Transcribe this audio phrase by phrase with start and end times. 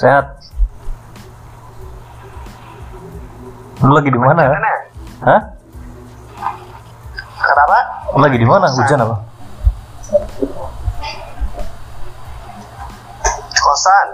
[0.00, 0.32] Sehat.
[3.84, 4.48] Lu lagi di mana?
[4.48, 4.72] Mana?
[5.28, 5.40] Hah?
[7.36, 7.78] Kenapa?
[8.16, 8.72] Lu lagi di mana?
[8.72, 9.16] Hujan apa?
[13.60, 14.08] Kosan.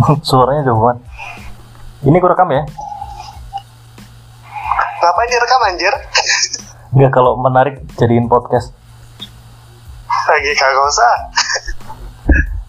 [0.28, 1.04] Suaranya jauh banget.
[2.08, 2.64] Ini gue rekam ya?
[5.04, 5.92] Ngapain direkam anjir?
[6.96, 8.72] Enggak kalau menarik jadiin podcast.
[10.08, 11.14] Lagi kagak usah.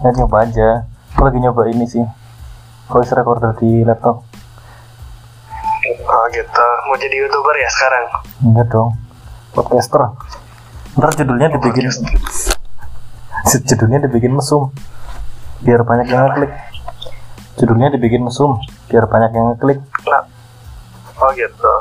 [0.04, 0.97] Ya nyoba aja.
[1.18, 2.06] Gue lagi nyoba ini sih.
[2.88, 4.22] Voice recorder di laptop.
[6.06, 6.66] Oh gitu.
[6.86, 8.06] Mau jadi youtuber ya sekarang?
[8.46, 8.90] Enggak dong.
[9.52, 10.14] Podcaster.
[10.94, 11.90] Ntar judulnya dibikin
[13.70, 14.74] judulnya dibikin mesum
[15.62, 16.52] biar banyak yang ngeklik
[17.56, 20.26] judulnya dibikin mesum biar banyak yang ngeklik Nah.
[21.18, 21.74] Oh gitu.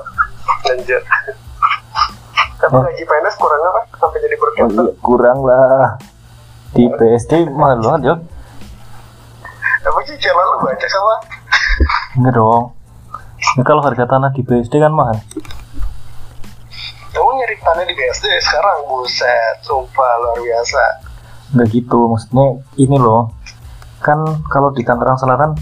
[0.69, 1.01] Anjir.
[2.61, 2.85] Tapi Oh.
[2.85, 3.81] gaji PNS kurang apa?
[3.97, 4.85] Sampai jadi oh, broadcaster?
[4.85, 6.01] iya, kurang lah
[6.73, 8.15] di PSD mahal banget ya
[10.07, 11.15] sih channel lu baca sama?
[12.15, 12.73] enggak dong
[13.37, 15.19] Ini kalau harga tanah di BSD kan mahal
[17.09, 18.85] Kamu nyari tanah di BSD sekarang?
[18.87, 20.83] Buset, sumpah luar biasa.
[21.49, 22.47] enggak gitu maksudnya
[22.77, 23.31] ini loh
[23.99, 25.55] kan kalau di Tangerang Selatan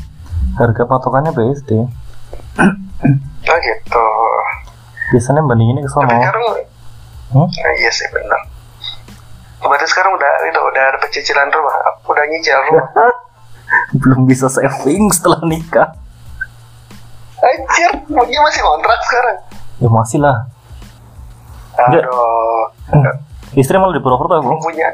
[0.55, 1.71] harga patokannya BSD
[3.45, 4.07] Oh gitu.
[5.07, 6.65] biasanya bandinginnya ke sono sekarang,
[7.27, 7.45] Hmm?
[7.45, 8.41] nah, iya sih benar.
[9.59, 12.87] Berarti sekarang udah itu udah ada pecicilan rumah, udah nyicil rumah.
[14.01, 15.89] belum bisa saving setelah nikah
[17.37, 19.37] Anjir, dia masih kontrak sekarang.
[19.77, 20.49] ya masih lah.
[21.77, 22.01] Aduh,
[23.53, 24.89] istri malah di Purwokerto belum bro punya.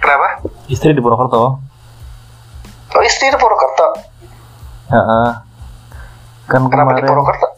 [0.00, 0.40] Kenapa?
[0.66, 1.60] istri di Purwokerto
[2.88, 3.86] Oh istri di Purwokerto.
[4.88, 5.02] ya,
[6.46, 7.48] kan Kenapa di kemarin Purwokerto?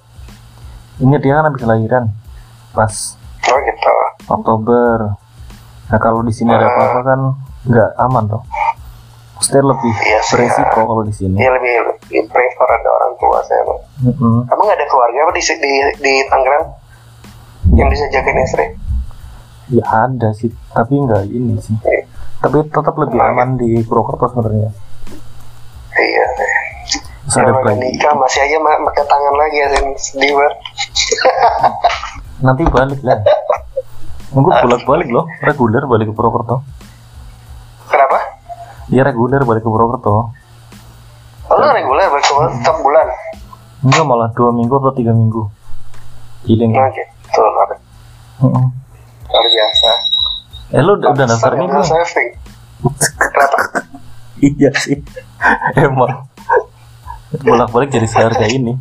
[0.98, 2.05] ini dia kan habis lahiran
[2.73, 2.95] pas
[3.47, 3.92] Oh gitu.
[4.27, 5.14] Oktober
[5.86, 7.20] nah kalau di sini ada apa-apa kan
[7.63, 8.42] nggak aman tuh
[9.36, 13.39] Maksudnya lebih Iya sih, beresiko kalau di sini Dia lebih lebih prefer ada orang tua
[13.42, 13.63] saya.
[13.63, 13.80] Bang.
[14.02, 14.36] Mm-mm.
[14.45, 16.64] Kamu nggak ada keluarga apa di di di Tangerang
[17.73, 18.67] yang bisa jagain istri?
[19.69, 22.07] ya ada sih tapi nggak ini sih Iya.
[22.39, 24.70] tapi tetap lebih aman di Purwokerto sebenarnya
[25.92, 26.25] Iya.
[27.27, 30.55] terus ada bayi nikah masih aja ma- pakai tangan lagi ya sedih banget.
[32.39, 33.19] nanti balik lah
[34.29, 36.63] Gue bolak balik loh reguler balik ke Purwokerto
[37.86, 38.19] Kenapa?
[38.89, 40.30] Ya reguler balik ke Purwokerto
[41.47, 43.07] Oh, lu reguler berkeluar setiap bulan.
[43.80, 45.47] enggak malah dua minggu atau tiga minggu
[46.42, 47.42] healing Nah gitu.
[47.46, 47.70] Luar
[49.45, 49.91] biasa.
[50.69, 52.29] eh lu udah, udah daftar Sambil belum saving.
[53.08, 53.58] Kenapa?
[54.39, 54.98] iya sih
[55.79, 56.27] emang
[57.41, 58.75] bolak balik jadi seharga ini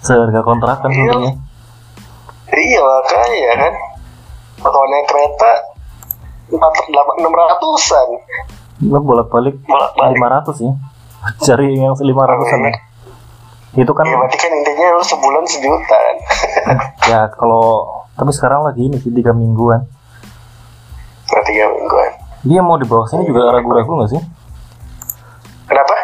[0.00, 0.96] seharga kontrakan Iya.
[0.96, 1.32] sebenarnya
[2.46, 3.72] Iya makanya ya kan.
[4.58, 5.52] Kalau naik kereta
[6.48, 8.08] empat delapan enam ratusan.
[8.76, 9.54] Balik Bolak-balik.
[10.10, 10.72] lima ratus ya
[11.40, 12.72] cari yang lima ratusan ya
[13.74, 16.16] itu kan Ya berarti kan intinya lu sebulan sejuta kan.
[17.10, 17.82] ya kalau
[18.14, 19.82] tapi sekarang lagi ini sih tiga mingguan
[21.26, 22.10] Berarti tiga mingguan.
[22.42, 24.22] dia mau dibawa sini juga ragu-ragu nggak sih
[25.64, 25.94] Kenapa?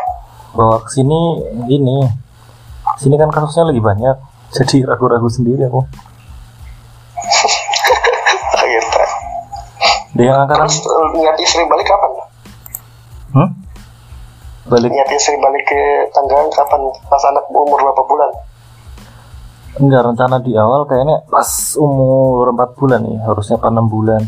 [0.50, 1.20] bawa ke sini
[1.68, 2.02] ini
[2.96, 4.16] sini kan kasusnya lagi banyak
[4.50, 5.84] jadi ragu-ragu sendiri aku
[8.50, 9.00] Ah, gitu.
[10.12, 12.10] dia yang angkatan Terus eh, niat istri balik kapan?
[13.32, 13.48] Hmm?
[14.66, 15.80] balik Niat istri balik ke
[16.10, 16.80] Tangerang kapan?
[17.06, 18.30] Pas anak umur berapa bulan?
[19.70, 21.46] enggak rencana di awal kayaknya pas
[21.78, 24.22] umur 4 bulan nih harusnya apa 6 bulan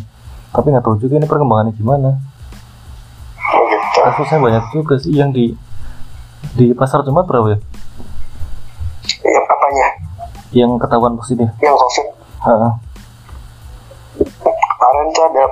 [0.49, 2.15] tapi nggak tahu juga ini perkembangannya gimana
[3.43, 3.99] Oh gitu.
[4.01, 5.51] kasusnya banyak juga sih yang di
[6.55, 7.59] di pasar Jumat berapa ya
[9.27, 9.89] Yang apanya?
[10.55, 12.07] yang ketahuan positif Yang covid.
[12.39, 12.79] Ha,
[14.15, 15.43] Kemarin tuh ada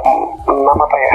[0.47, 1.15] enam apa ya?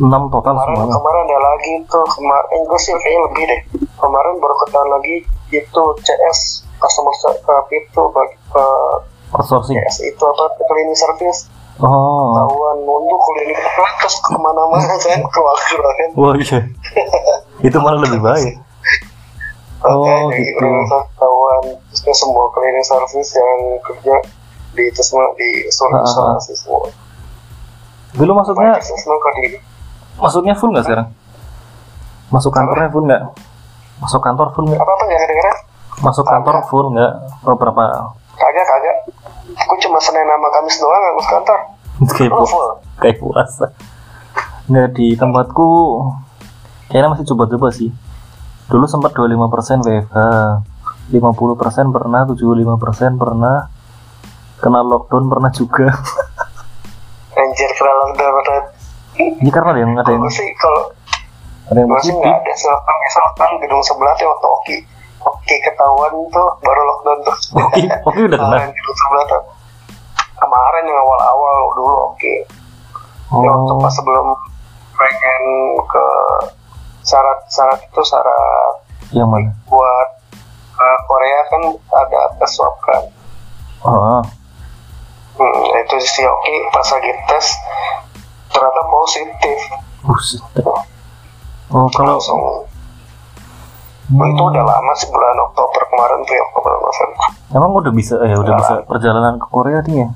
[0.00, 3.60] 6 total Kemarin semuanya kemarin ada lagi tuh kemarin gue sih kayaknya lebih deh.
[3.94, 5.16] Kemarin baru ketahuan lagi
[5.50, 6.38] itu CS
[6.78, 8.96] customer uh, itu bagi uh,
[9.30, 11.46] outsourcing CS itu apa cleaning service
[11.76, 13.58] oh ketahuan nunduk cleaning
[14.00, 16.08] terus ke mana-mana kan keluar kan.
[16.16, 16.58] wah iya
[17.60, 18.56] itu malah lebih baik
[19.80, 20.68] Oh, Makanya gitu.
[20.86, 24.14] ketahuan terusnya semua cleaning service yang kerja
[24.72, 26.04] di itu semua di Ah, ah, ah.
[26.04, 26.84] isolasi semua.
[28.12, 28.82] dulu maksudnya Banyak
[30.20, 31.08] masuknya full nggak sekarang?
[32.28, 33.22] Masuk kantornya full nggak?
[33.98, 34.78] Masuk kantor full nggak?
[34.78, 35.56] Apa apa nggak kedengeran?
[36.00, 37.12] masuk kantor full nggak?
[37.42, 37.82] Oh, beberapa
[38.32, 38.96] Kagak kagak.
[39.58, 41.58] Aku cuma Senin sama Kamis doang aku ke kantor.
[42.16, 42.68] kayak Oh, pu- full.
[42.96, 43.66] kayak puasa.
[44.64, 45.68] Nggak di tempatku
[46.86, 47.90] kayaknya masih coba-coba sih.
[48.66, 49.36] Dulu sempat 25%
[49.82, 50.16] WFH
[51.10, 51.20] 50%
[51.90, 52.38] pernah 75%
[53.16, 53.56] pernah.
[54.56, 55.88] Kena lockdown pernah juga.
[57.34, 58.64] Anjir kena lockdown berat.
[59.40, 60.82] Ini karena ada yang ada yang Aku sih kalau
[61.70, 64.76] ada yang masih nggak ada selatan selatan gedung sebelah tuh waktu oki.
[65.20, 67.36] Oki ketahuan tuh baru lockdown tuh.
[67.60, 68.56] Oke oke udah kena?
[68.78, 69.42] Gedung sebelah tuh.
[70.40, 72.34] Kemarin yang awal-awal dulu oke
[73.30, 73.78] Ya, waktu oh.
[73.78, 74.26] pas sebelum
[74.98, 75.44] pengen
[75.86, 76.06] ke
[77.06, 78.74] syarat-syarat itu syarat
[79.14, 79.54] yang mana?
[79.70, 80.08] buat
[80.74, 81.62] uh, Korea kan
[81.94, 83.02] ada tes swab kan.
[83.86, 84.18] Oh
[85.38, 87.46] hmm, itu si Oki pas lagi tes
[88.50, 89.58] ternyata positif.
[90.04, 90.42] Buset.
[91.70, 92.40] Oh kalau langsung.
[94.10, 98.14] Hmm, itu udah lama sih bulan Oktober kemarin tuh ya Oktober November emang udah bisa
[98.26, 100.10] eh udah bisa perjalanan ke Korea nih ya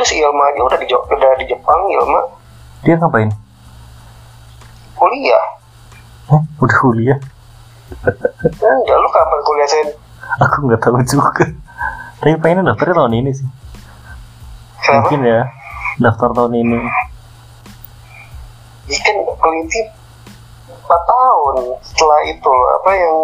[0.00, 0.60] udah si Ilma aja.
[0.64, 2.20] Udah di udah di Jepang Ilma.
[2.80, 3.28] Dia ngapain?
[4.96, 5.44] Kuliah.
[6.32, 6.40] Hah?
[6.56, 7.18] udah kuliah?
[8.64, 9.88] Enggak lu kapan kuliah sen?
[10.40, 11.44] Aku nggak tahu juga.
[12.24, 13.48] Tapi pengen daftarnya tahun ini sih.
[14.80, 15.04] Kenapa?
[15.04, 15.40] Mungkin ya
[15.98, 16.78] daftar tahun ini
[18.90, 19.80] ikan peneliti
[20.70, 23.16] 4 tahun setelah itu apa yang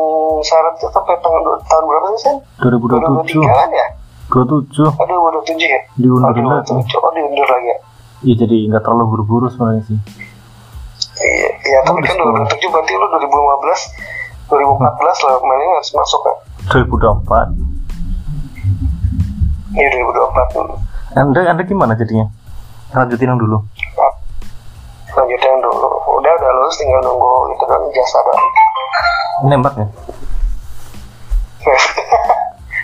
[0.42, 3.86] syaratnya sampai tahun tahun berapa sih sen 2027 2023 kan ya
[4.30, 7.78] 27 aduh 2027 ya oh diundurin lagi 2027 oh diundur lagi ya
[8.22, 9.98] ya jadi nggak terlalu buru-buru sebenarnya sih
[11.16, 16.20] Iya, iya tapi Oh, kan udah 2007 berarti lu 2015 2014 lah kemarin harus masuk
[16.20, 16.36] kan
[16.70, 17.56] 2024
[19.80, 22.28] Iya 2024 anda anda gimana jadinya
[22.96, 23.58] lanjutin yang dulu.
[25.16, 25.88] Lanjutin dulu.
[26.20, 28.46] Udah udah lulus tinggal nunggu itu kan jasa baru.
[29.46, 29.86] Nembak ya?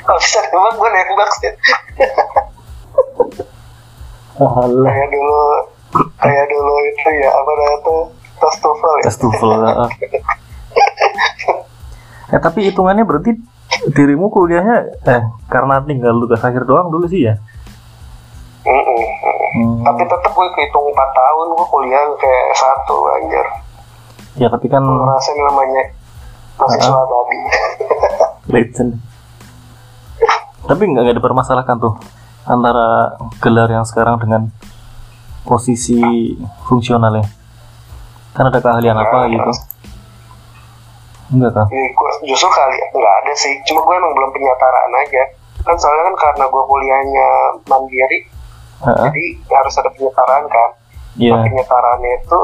[0.06, 1.52] Kalau bisa nembak gue nembak sih.
[4.42, 5.40] Kayak dulu
[6.18, 8.02] kayak dulu itu ya apa namanya tuh?
[8.42, 9.04] Tes TOEFL ya.
[9.06, 9.90] Tes heeh.
[12.32, 13.36] eh tapi hitungannya berarti
[13.92, 15.22] dirimu kuliahnya eh
[15.52, 17.36] karena tinggal tugas akhir doang dulu sih ya
[18.62, 23.46] Hmm, tapi tetep gue kehitung 4 tahun gue kuliah kayak satu anjir.
[24.38, 25.84] Ya tapi kan ngerasain namanya
[26.56, 27.38] mahasiswa babi.
[28.54, 28.92] Legend.
[30.62, 31.94] Tapi nggak nggak dipermasalahkan tuh
[32.46, 34.50] antara gelar yang sekarang dengan
[35.42, 35.98] posisi
[36.70, 37.26] fungsionalnya
[38.32, 39.52] kan ada keahlian apa gitu?
[41.32, 41.66] enggak kah?
[41.66, 43.52] Jadi gue justru kali nggak ada sih.
[43.64, 45.22] Cuma gue emang belum penyataraan aja.
[45.64, 47.28] Kan soalnya kan karena gue kuliahnya
[47.66, 48.18] mandiri
[48.82, 50.70] Heeh, jadi harus ada penyetaraan kan.
[51.18, 51.32] Iya.
[51.38, 52.40] Nah, penyetaraannya itu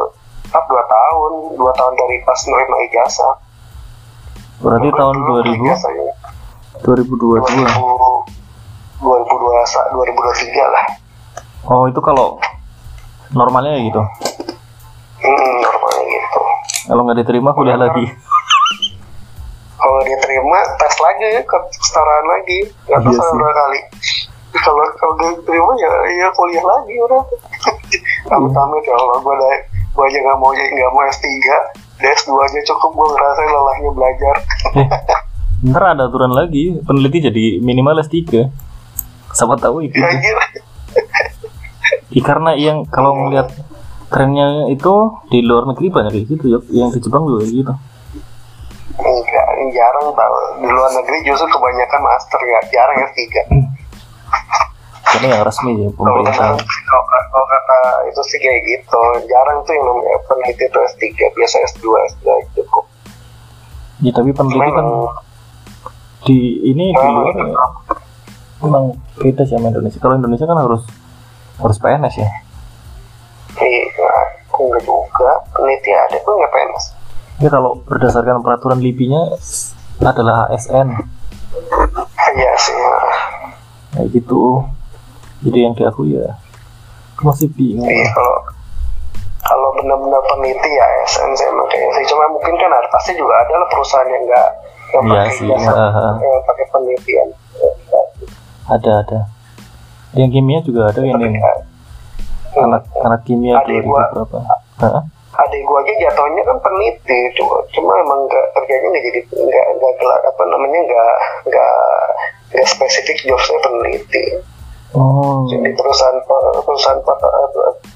[0.46, 1.32] tetap 2 tahun.
[1.58, 3.34] 2 tahun dari pas menerima ijazah
[4.58, 6.12] berarti tahun Dulu 2000 ijazahnya
[6.82, 7.46] 2022
[8.98, 9.38] 2000
[9.94, 10.84] 2023 lah.
[11.68, 12.42] Oh itu kalau
[13.30, 14.02] normalnya ya gitu?
[15.22, 16.40] Hmm, normalnya gitu.
[16.90, 18.06] Kalau nggak diterima kuliah lagi.
[19.78, 22.58] kalau dia terima tes lagi ke kesetaraan lagi.
[22.90, 23.30] Nggak tahu Iya sih.
[23.38, 23.80] berapa kali
[24.56, 27.22] kalau kalau dia terima ya ya kuliah lagi udah.
[28.34, 31.26] Amit amit ya Allah gue ada gue aja nggak mau nggak mau S3
[31.98, 34.34] DS2 aja cukup gue ngerasain lelahnya belajar.
[34.76, 34.88] Eh
[35.58, 38.46] ntar ada aturan lagi peneliti jadi minimal S3
[39.34, 40.36] siapa tahu gitu ya anjir
[42.08, 43.52] Ya, karena yang kalau ngeliat
[44.08, 44.92] trennya itu
[45.28, 46.58] di luar negeri banyak kayak gitu ya.
[46.72, 47.74] Yang di Jepang juga gitu.
[48.98, 53.22] Enggak jarang tau di luar negeri justru kebanyakan master ya jarang S3
[55.08, 56.52] karena yang resmi ya pemerintah
[56.84, 57.04] kalau
[57.44, 62.26] kata- itu sih kayak gitu jarang tuh yang namanya peneliti itu S3 biasa S2 S2
[62.54, 62.84] cukup
[63.98, 64.86] ya tapi peneliti kan
[66.20, 67.46] di ini di luar ya
[68.58, 68.84] memang
[69.16, 70.82] beda sih sama Indonesia kalau Indonesia kan harus
[71.58, 72.30] harus PNS ya
[73.58, 73.90] Iya,
[74.52, 75.30] enggak juga.
[75.50, 76.84] Peneliti ada tuh nggak PNS.
[77.38, 79.34] ya kalau berdasarkan peraturan LIPI-nya
[80.00, 80.94] adalah ASN
[82.28, 82.76] Iya sih.
[83.98, 84.06] Ya.
[84.06, 84.42] kayak gitu
[85.42, 86.38] jadi yang diakui ya
[87.18, 88.36] aku masih bingung Iya kalau
[89.42, 90.86] kalau benar-benar peneliti ya
[91.24, 92.04] emang kayaknya sih.
[92.12, 94.48] Cuma mungkin kan ada pasti juga ada lah perusahaan yang nggak
[94.92, 96.14] yang Iya pakai sih, jasa, heeh.
[96.20, 97.28] yang pakai penelitian.
[98.68, 99.20] ada ada
[100.12, 101.16] yang kimia juga ada yang
[102.60, 104.04] anak anak kimia 2000 gua.
[104.12, 104.38] berapa
[104.84, 105.02] Hah?
[105.38, 109.92] Adik gua aja jatuhnya kan peneliti, cuma cuma emang nggak kerjanya nggak jadi nggak nggak
[110.02, 111.14] gelar apa namanya nggak
[111.46, 111.76] nggak
[112.50, 114.24] nggak spesifik jobsnya peneliti.
[114.98, 116.18] oh Jadi perusahaan
[116.66, 117.28] perusahaan kota,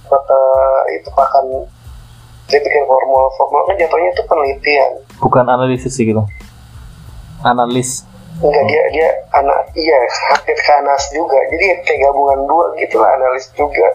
[0.07, 0.41] kota
[0.95, 1.45] itu akan
[2.47, 4.93] dia bikin formula formula kan jatuhnya itu penelitian.
[5.19, 6.23] bukan analisis sih gitu
[7.43, 8.07] analis
[8.43, 9.09] Enggak dia dia
[9.39, 9.95] anak iya
[10.35, 11.39] hampir ke anas juga.
[11.47, 13.87] Jadi kayak gabungan dua gitu lah analis juga.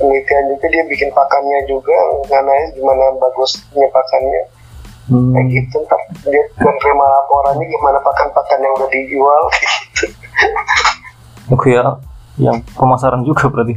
[0.00, 1.96] Penelitian juga dia bikin pakannya juga,
[2.32, 4.42] analis gimana bagusnya pakannya.
[5.12, 5.32] hmm.
[5.36, 10.04] Kayak gitu ntar dia menerima laporannya gimana pakan-pakan yang udah dijual gitu.
[11.50, 11.82] oke ya
[12.38, 13.74] yang pemasaran juga berarti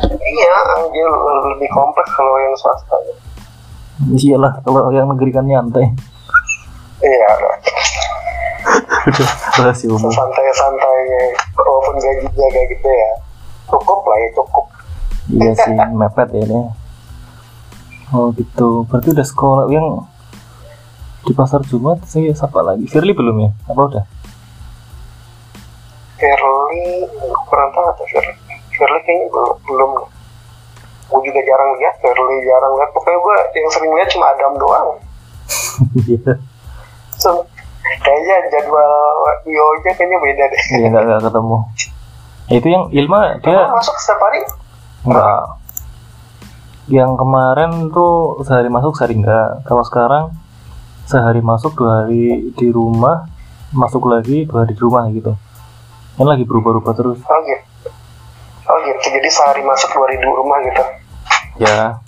[0.00, 0.56] iya,
[0.90, 1.06] dia
[1.54, 2.96] lebih kompleks kalau yang swasta.
[4.16, 5.86] iyalah kalau yang negeri kan nyantai
[7.04, 7.28] iya
[9.08, 9.28] udah
[9.64, 11.22] rahasia umum santai-santainya
[11.56, 13.10] walaupun gajinya kayak gitu ya
[13.70, 14.64] cukup lah ya cukup
[15.30, 16.60] iya sih mepet ya ini.
[18.10, 18.84] Oh gitu.
[18.90, 19.64] Berarti udah sekolah.
[19.70, 19.86] Yang
[21.26, 22.84] di pasar Jumat saya siapa lagi?
[22.90, 23.50] Firly belum ya?
[23.70, 24.04] Apa udah?
[26.18, 27.06] Firly
[27.46, 28.34] kurang tahu tuh Firly.
[28.74, 29.90] Firly kayaknya belum belum.
[31.10, 32.90] Gue juga jarang lihat Firly jarang lihat.
[32.90, 34.88] Pokoknya gue yang sering lihat cuma Adam doang.
[35.80, 36.36] Iya.
[37.16, 37.40] So,
[38.04, 38.92] kayaknya jadwal
[39.48, 40.62] Yo nya kayaknya beda deh.
[40.76, 41.56] Iya nggak ketemu.
[42.50, 44.44] Itu yang Ilma dia Emang masuk setiap hari
[45.10, 45.42] Enggak.
[46.86, 49.66] Yang kemarin tuh sehari masuk sehari enggak.
[49.66, 50.24] Kalau sekarang
[51.10, 53.26] sehari masuk dua hari di rumah,
[53.74, 55.34] masuk lagi dua hari di rumah gitu.
[56.14, 57.18] Kan lagi berubah-ubah terus.
[57.26, 57.70] oh gitu
[58.70, 60.84] oh gitu jadi sehari masuk dua hari di rumah gitu
[61.60, 62.00] Ya.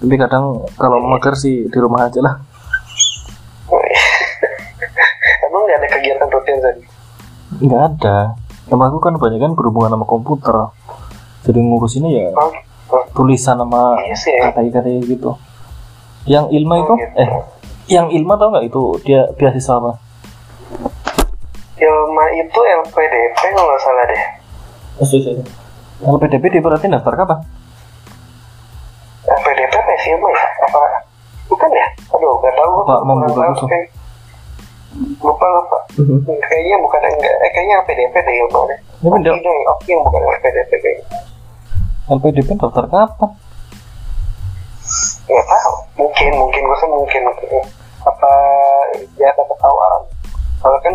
[0.00, 2.34] Tapi kadang kalau mager sih di rumah aja lah.
[5.46, 6.82] emang nggak ada kegiatan rutin tadi
[7.60, 8.16] Enggak ada.
[8.66, 10.56] Sama aku kan banyak kan berhubungan sama komputer.
[11.40, 12.52] Jadi ngurusinnya ya oh,
[12.92, 14.52] oh, tulisan sama iya ya.
[14.52, 15.30] kata-kata gitu.
[16.28, 16.92] Yang Ilma itu?
[16.92, 17.16] Oh, gitu.
[17.16, 17.30] eh
[17.90, 18.82] yang Ilma tau nggak itu?
[19.08, 19.92] Dia beasiswa apa?
[21.80, 24.22] Ilma itu LPDP kalau nggak salah deh.
[26.04, 27.38] LPDP dia berarti daftar kapan?
[29.24, 30.44] LPDP apa sih Ilma ya?
[30.68, 30.78] Apa?
[31.48, 31.86] Bukan ya?
[32.14, 32.72] Aduh nggak tahu.
[32.84, 33.66] Apa Kurang membuka tahu,
[34.98, 35.78] lupa lupa.
[36.26, 41.06] Kayaknya bukan enggak eh kayaknya LPDP deh deh Ini deh Oki yang bukan LPDP kayaknya
[42.10, 43.30] LPDP daftar kapan?
[45.30, 45.74] nggak tahu.
[45.94, 47.22] Mungkin mungkin gue kan mungkin.
[48.02, 48.30] Apa
[49.14, 50.02] ya dapat tawaran
[50.60, 50.94] kalau kan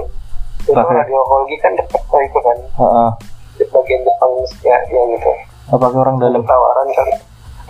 [0.65, 2.57] itu radiologi kan dekat ke itu kan.
[2.59, 3.09] Heeh.
[3.55, 4.31] di bagian Jepang
[4.67, 5.31] ya, ya gitu.
[5.71, 6.43] Apakah orang dalam?
[6.43, 7.15] Tawaran kali.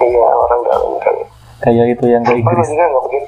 [0.01, 1.23] Iya orang dalam kali.
[1.61, 2.65] Kayak itu yang ke Inggris?
[2.73, 3.27] juga nggak begitu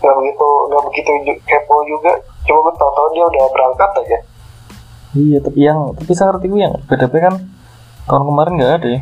[0.00, 1.10] nggak begitu nggak begitu
[1.44, 2.12] kepo juga
[2.50, 4.18] cuma tau-tau dia udah berangkat aja
[5.10, 7.34] Iya, tapi yang tapi saya ngerti gue yang LPDP kan
[8.06, 9.00] tahun kemarin nggak ada ya.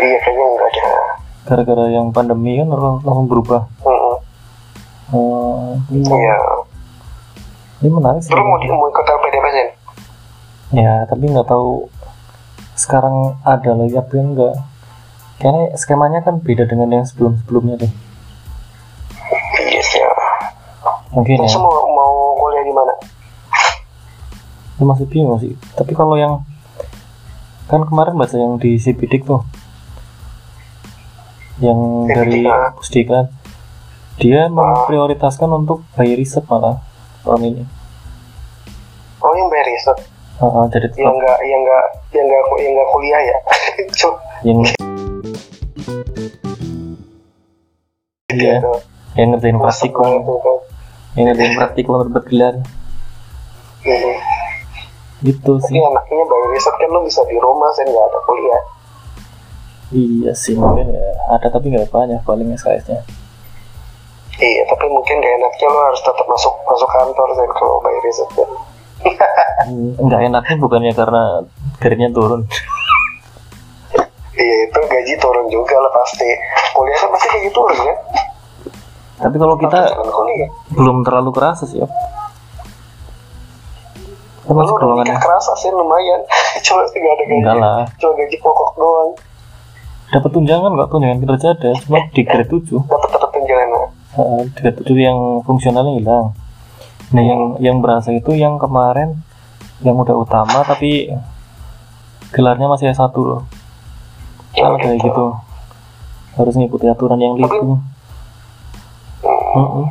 [0.00, 0.92] iya kayaknya nggak ada
[1.44, 3.68] Gara-gara yang pandemi kan orang langsung berubah.
[3.84, 4.16] Mm-mm.
[5.12, 6.36] Oh, ini, iya
[7.84, 8.32] ini menarik sih.
[8.32, 9.68] terus mau mau ikut LPDP sih
[10.72, 11.92] Ya, tapi nggak tahu
[12.72, 14.56] sekarang ada lagi apa yang enggak.
[15.36, 17.92] Kayaknya skemanya kan beda dengan yang sebelum-sebelumnya deh.
[19.68, 20.08] iya sih ya.
[21.12, 21.60] Mungkin ya.
[21.60, 21.91] mau
[24.80, 25.52] Masih bingung sih.
[25.76, 26.44] Tapi kalau yang
[27.68, 29.44] kan kemarin baca yang di Sipidik tuh,
[31.62, 32.74] yang dari ah.
[32.76, 33.32] Pusdiklat,
[34.18, 36.82] dia memprioritaskan untuk bayar riset malah
[37.24, 37.62] tahun ini.
[39.22, 39.98] oh yang bayar riset?
[40.42, 41.22] Ah, ah, jadi yang tetap.
[41.22, 43.38] nggak yang nggak yang nggak yang nggak kuliah ya?
[44.42, 44.58] Yang
[48.34, 48.74] iya, gitu.
[49.14, 50.10] yang ngerjain praktikum,
[51.14, 52.54] yang ngerjain praktikum berbuat gelar,
[55.22, 55.78] Gitu tapi sih.
[55.78, 58.62] anaknya bayar riset kan lo bisa di rumah sih nggak ada kuliah
[59.92, 63.04] Iya sih mungkin ya ada tapi nggak banyak paling SKS-nya.
[64.34, 68.30] iya tapi mungkin gak enaknya lo harus tetap masuk masuk kantor sih kalau bayar riset
[68.32, 68.50] kan
[69.62, 71.22] Hmm, Nggak enaknya bukannya karena
[71.76, 72.40] gajinya turun.
[74.32, 76.28] iya itu gaji turun juga lah pasti
[76.72, 77.98] kuliah kan pasti kayak gitu turun kan
[79.20, 79.80] Tapi kalau kita
[80.72, 81.90] belum terlalu kerasa sih, Op.
[84.54, 85.08] Udah golongannya.
[85.08, 86.20] nikah kerasa sih lumayan
[86.64, 87.80] cuma sih gak ada gaji Enggak lah.
[87.96, 89.10] cuma gaji pokok doang
[90.08, 92.68] Dapat tunjangan nggak tunjangan kinerja ada, cuma di grade 7.
[92.84, 93.68] dapat dapat tunjangan
[94.12, 96.26] Heeh, di grade 7 yang fungsionalnya hilang.
[97.10, 99.20] Nah, yang yang berasa itu yang kemarin
[99.80, 101.12] yang udah utama tapi
[102.28, 103.44] gelarnya masih S1 loh.
[104.52, 105.26] Kalau kayak gitu.
[106.34, 107.68] Harus ngikuti aturan yang itu.
[109.22, 109.84] Heeh.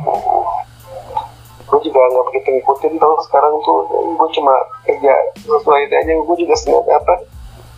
[1.72, 4.52] Gue juga nggak begitu ngikutin tau sekarang tuh gue cuma
[4.84, 7.14] kerja sesuai itu aja gue juga senin apa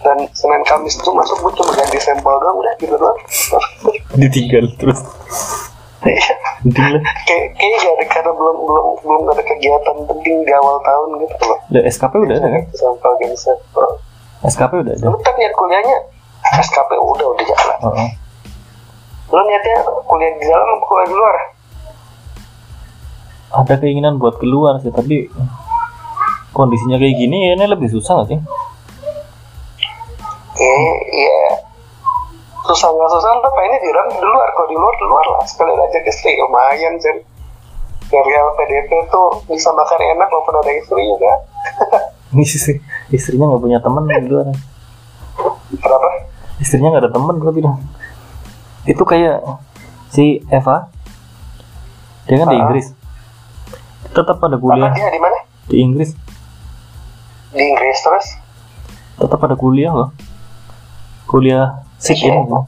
[0.02, 3.18] dan senin kamis tuh masuk gue cuma ganti sampel doang udah gitu doang
[4.20, 5.00] Ditinggal terus.
[6.04, 6.34] Iya.
[6.60, 7.02] Penting lah.
[7.24, 11.34] kayak kayaknya gak ada karena belum belum belum ada kegiatan penting di awal tahun gitu
[11.44, 12.62] loh Udah SKP udah ada kan?
[12.72, 13.86] sampel ganti sampel
[14.44, 15.06] SKP udah ada.
[15.08, 15.96] lu kan niat kuliahnya
[16.60, 17.78] SKP udah udah jalan
[19.24, 21.36] lu niatnya kuliah di dalam kuliah di luar
[23.54, 25.30] Ada keinginan buat keluar sih, tapi
[26.50, 28.40] kondisinya kayak gini ini lebih susah nggak sih?
[30.54, 30.82] Iya,
[31.12, 31.40] iya.
[32.64, 34.49] Susah nggak susah lo pengennya di dalam di luar.
[34.54, 35.42] Kalau di luar di luar lah.
[35.46, 37.16] Sekalian aja istri lumayan sih.
[38.04, 41.32] Dari LPDP tuh bisa makan enak walaupun ada istri juga.
[42.34, 42.76] Ini sih
[43.11, 44.50] istrinya nggak punya teman di luar.
[45.78, 46.08] Kenapa?
[46.58, 47.78] Istrinya nggak ada teman gue bilang.
[48.84, 49.42] Itu kayak
[50.11, 50.87] si Eva
[52.25, 52.62] dia kan di Ah.
[52.64, 52.87] Inggris
[54.14, 55.38] tetap pada Apa kuliah dia di mana?
[55.66, 56.11] di Inggris
[57.50, 58.26] Di Inggris terus?
[59.16, 60.11] tetap pada kuliah loh
[61.25, 62.44] kuliah sit in Iya.
[62.44, 62.64] loh.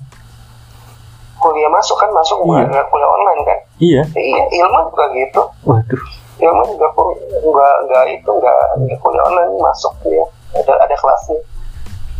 [1.36, 2.66] Kuliah masuk kan masuk Iya.
[2.66, 3.58] bukan kuliah online kan?
[3.78, 5.42] iya Iya, ilmu juga gitu.
[5.62, 6.02] waduh
[6.36, 7.08] Ilmu juga kok
[7.40, 10.24] nggak nggak itu nggak nggak kuliah online masuk dia.
[10.52, 11.38] Ada ada kelasnya.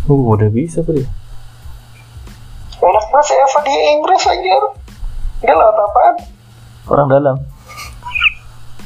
[0.06, 1.09] uh, udah bisa tuh dia
[2.76, 4.54] Enak banget Eva di Inggris aja.
[5.40, 6.14] Dia lewat apaan?
[6.87, 7.37] orang dalam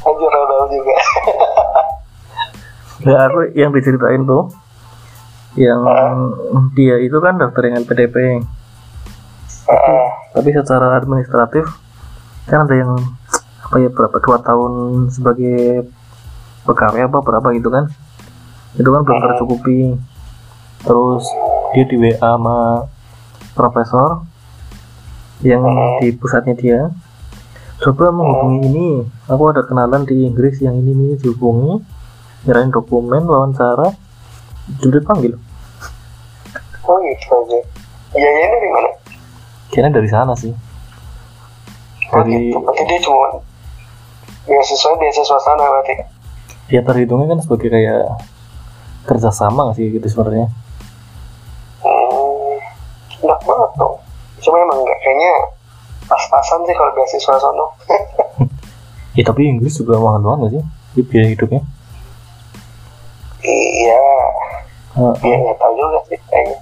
[0.01, 0.95] Anjir rodal juga.
[3.01, 4.53] ya aku yang diceritain tuh
[5.57, 5.81] yang
[6.77, 8.45] dia itu kan daftar yang LPDP
[9.67, 10.05] Heeh.
[10.37, 11.65] tapi secara administratif
[12.45, 12.93] kan ada yang
[13.71, 15.87] apa ya berapa dua tahun sebagai
[16.67, 17.87] pegawai apa berapa gitu kan.
[18.75, 19.95] Itu kan belum tercukupi.
[20.83, 21.25] Terus
[21.71, 22.89] dia di WA sama
[23.55, 24.27] profesor
[25.47, 25.63] yang
[26.03, 26.81] di pusatnya dia
[27.81, 28.89] coba menghubungi ini
[29.25, 31.81] aku ada kenalan di Inggris yang ini nih dihubungi
[32.45, 33.97] nyerahin dokumen wawancara
[34.81, 35.35] sudah dipanggil
[36.81, 37.59] Oh gitu aja.
[38.19, 38.91] Iya iya ini di mana?
[39.71, 40.51] kayaknya dari sana sih
[42.11, 42.59] Oh dari gitu.
[42.59, 43.29] Berarti dia cuma
[44.45, 45.95] beasiswa beasiswa sana berarti.
[46.69, 48.19] ya terhitungnya kan sebagai kayak
[49.07, 50.51] kerjasama sih gitu sebenarnya
[51.81, 52.59] Hmm,
[53.25, 53.97] enak banget dong.
[54.43, 55.33] Cuma emang nggak kayaknya
[56.11, 57.67] pas-pasan sih kalau beasiswa sono.
[59.17, 61.63] ya tapi Inggris juga mahal banget nggak sih di biaya hidupnya
[63.41, 64.03] iya,
[65.23, 66.59] dia nggak tahu juga sih kayaknya.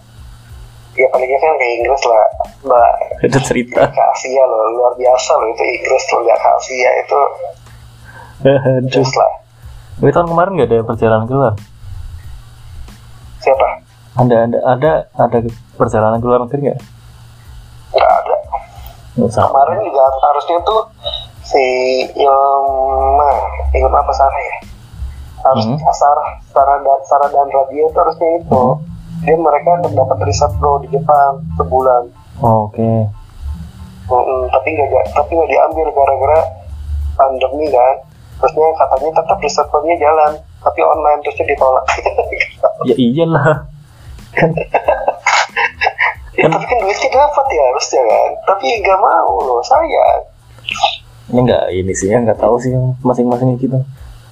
[0.98, 2.26] Ya palingnya kan ke Inggris lah,
[2.66, 2.90] mbak
[3.22, 7.20] ada cerita ke Asia loh, luar biasa loh itu Inggris loh lihat ke Asia itu
[8.42, 8.90] Aduh.
[8.90, 9.30] just lah.
[9.98, 11.54] Tapi tahun kemarin nggak ada perjalanan keluar
[13.42, 13.68] Siapa?
[14.18, 15.38] ada ada ada ada
[15.78, 16.97] perjalanan keluar negeri nggak Nggak.
[19.26, 20.80] Kemarin juga harusnya tuh
[21.42, 21.64] si
[22.14, 23.30] Ilma,
[23.74, 24.56] Ilma apa Sarah ya?
[25.38, 25.78] Harus Hmm.
[25.94, 28.62] Sarah, Sarah dan Sarah dan Radio itu harusnya itu.
[28.62, 28.78] Hmm.
[29.26, 32.02] Dia mereka dapat riset bro di Jepang sebulan.
[32.38, 33.10] Oh, oke
[34.08, 36.40] Mm, tapi nggak tapi nggak diambil gara-gara
[37.12, 37.96] pandemi kan.
[38.40, 40.32] Terusnya katanya tetap riset nya jalan,
[40.64, 41.84] tapi online terusnya ditolak.
[42.88, 43.68] ya iyalah
[44.32, 44.50] kan
[46.38, 48.30] ya, tapi kan duitnya dapat ya harusnya kan.
[48.46, 50.22] Tapi nggak mau loh, sayang.
[51.28, 52.72] ini nggak ini sih ya nggak tahu sih
[53.02, 53.76] masing-masing gitu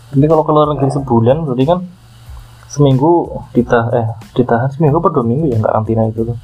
[0.07, 1.79] tapi kalau keluar negeri sebulan berarti kan
[2.66, 6.38] seminggu ditah eh ditahan seminggu per dua minggu ya karantina itu tuh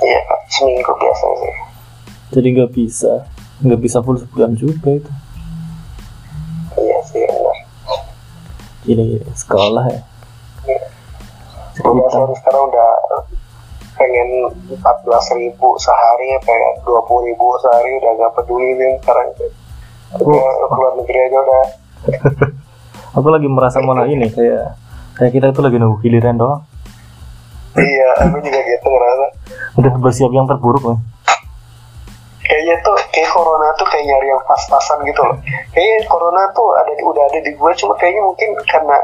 [0.00, 0.16] Iya,
[0.48, 1.52] seminggu biasa sih.
[2.30, 3.12] jadi nggak bisa
[3.60, 5.12] nggak bisa full sebulan juga itu
[6.76, 7.56] Iya sih benar.
[8.80, 9.04] gila
[9.34, 10.00] sekolah ya
[11.70, 12.89] cerita saya sekarang udah
[14.00, 14.28] pengen
[14.72, 14.80] 14
[15.36, 19.28] ribu sehari pengen 20 ribu sehari udah gak peduli nih sekarang.
[20.16, 21.64] Udah keluar negeri aja udah.
[23.20, 24.80] Aku lagi merasa malah ini kayak
[25.20, 26.64] kayak kita itu lagi nunggu giliran doang.
[27.76, 29.26] Iya aku juga gitu ngerasa.
[29.78, 30.98] Udah bersiap yang terburuk nih
[32.50, 35.38] kayaknya tuh kayak corona tuh kayak nyari yang pas-pasan gitu loh.
[35.70, 38.96] Kayaknya corona tuh ada di, udah ada di gue cuma kayaknya mungkin karena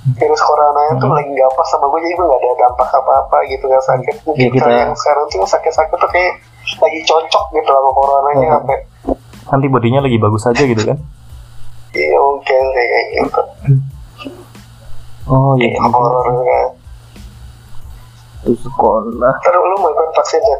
[0.00, 3.64] virus corona itu lagi gak pas sama gue jadi gue gak ada dampak apa-apa gitu
[3.64, 4.14] gak sakit.
[4.24, 6.32] Mungkin Iya, kita- kalau yang sekarang tuh sakit-sakit tuh kayak
[6.78, 8.54] lagi cocok gitu sama coronanya Hmm.
[8.56, 8.76] sampai
[9.50, 10.98] antibodinya lagi bagus aja gitu kan?
[11.90, 13.42] Iya mungkin kayak gitu.
[15.26, 15.76] Oh iya.
[15.78, 16.70] Horor kan
[18.40, 19.34] itu sekolah.
[19.44, 20.58] Terus lu mau ikut vaksin ya?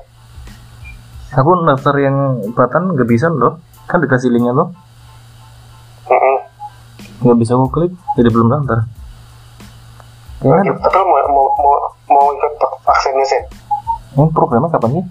[1.33, 2.17] aku daftar yang
[2.53, 3.57] batan nggak bisa loh.
[3.87, 4.69] Kan dikasih linknya loh.
[7.21, 8.85] Nggak bisa aku klik jadi belum daftar
[10.41, 11.75] Tapi lu mau, mau, mau,
[12.09, 12.53] mau ikut
[12.85, 13.43] vaksinnya sih?
[14.17, 15.05] ini programnya kapan sih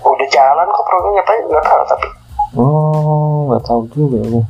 [0.00, 2.08] Udah jalan kok programnya tapi nggak tahu tapi
[2.58, 4.40] oh nggak tahu juga aku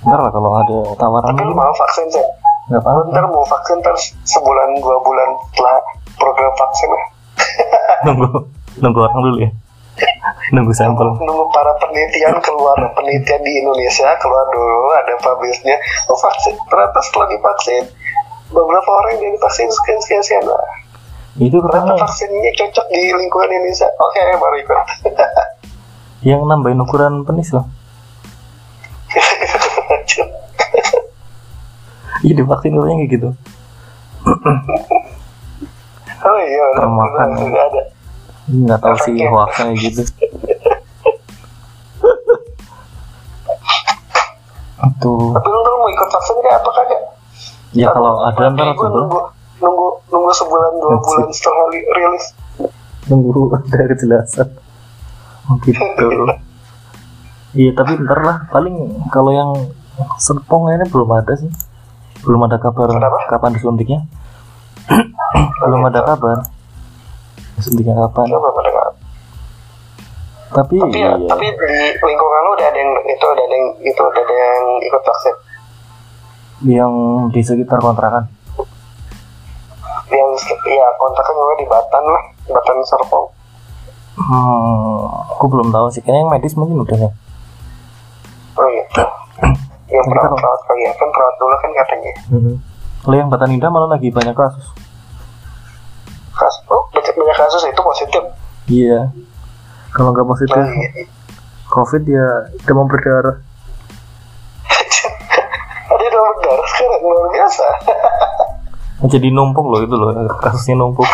[0.00, 2.24] ntar lah kalau ada tawaran tapi lu mau vaksin sih?
[2.70, 5.76] nggak apa-apa ntar mau vaksin terus sebulan dua bulan setelah
[6.20, 7.04] program vaksin ya?
[8.08, 8.28] nunggu
[8.80, 9.50] nunggu orang dulu ya
[10.52, 11.16] nunggu sampel.
[11.16, 15.76] Nunggu para penelitian keluar penelitian di Indonesia keluar dulu ada publishnya.
[16.12, 17.84] Oh vaksin ternyata setelah divaksin
[18.50, 20.44] beberapa orang yang divaksin sekian sekian sekian.
[20.48, 20.66] Lah
[21.38, 23.88] itu ternyata karena vaksinnya cocok di lingkungan Indonesia.
[23.96, 24.78] Oke baru ikut.
[26.28, 27.64] Yang nambahin ukuran penis loh.
[32.20, 33.28] Iya divaksin katanya kayak gitu.
[36.20, 37.82] Oh iya Termakan, ada
[38.50, 40.02] nggak tahu sih hoaxnya gitu.
[44.80, 45.12] Itu.
[45.32, 47.02] Tapi lu tuh mau ikut vaksin gak apa kagak?
[47.70, 49.20] ya kalau ada ntar coba nunggu,
[49.62, 52.24] nunggu, nunggu sebulan dua That's bulan setelah li- rilis.
[53.06, 54.48] nunggu ada kejelasan
[55.46, 55.78] oh, gitu.
[57.54, 58.38] Iya tapi ntar lah.
[58.50, 59.50] Paling kalau yang
[60.18, 61.50] Serpong ini belum ada sih.
[62.26, 63.30] Belum ada kabar Kenapa?
[63.30, 64.00] kapan disuntiknya.
[65.62, 66.40] Belum ada kabar
[67.60, 68.96] disuntiknya kapan nggak-
[70.50, 74.22] tapi, Tapi iya, tapi di lingkungan lu udah ada yang itu ada yang itu ada
[74.26, 75.34] yang ikut vaksin.
[76.66, 76.92] yang
[77.30, 78.26] di sekitar kontrakan.
[80.10, 80.30] Yang
[80.66, 83.26] ya kontaknya juga di Batan lah, Batan Serpong.
[84.18, 84.98] hmm,
[85.30, 86.02] aku belum tahu sih.
[86.02, 87.10] Kayaknya yang medis mungkin udah ya.
[88.56, 88.66] Oh.
[89.88, 90.92] Yang Tapi perawat perawat kali ya.
[90.92, 92.12] Kan perawat dulu kan katanya.
[93.00, 94.66] kalau yang Batan Indah malah lagi banyak kasus.
[96.32, 96.89] Kasus, oh,
[97.20, 98.22] banyak, kasus itu positif.
[98.66, 99.12] iya
[99.90, 101.04] kalau nggak positif Nah, iya.
[101.68, 102.26] covid ya
[102.62, 103.36] demam berdarah
[105.90, 107.66] ada donor darah sekarang luar biasa.
[109.12, 111.06] jadi numpuk loh itu loh kasusnya numpuk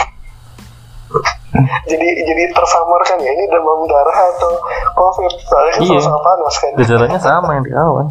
[1.87, 4.53] jadi jadi tersamarkan ya ini demam darah atau
[4.93, 5.89] covid soalnya kan Iya.
[5.97, 6.71] sama-sama panas kan.
[6.77, 8.07] gejalanya sama yang diawan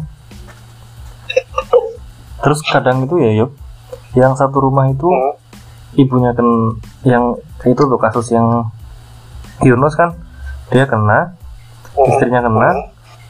[2.38, 3.50] terus kadang itu ya yuk
[4.12, 5.32] yang satu rumah itu Hmm.
[5.96, 6.46] Ibunya kan
[7.02, 8.68] yang itu tuh kasus yang
[9.58, 10.12] Yunus kan
[10.68, 11.32] dia kena
[11.92, 12.04] Hmm.
[12.06, 12.68] istrinya kena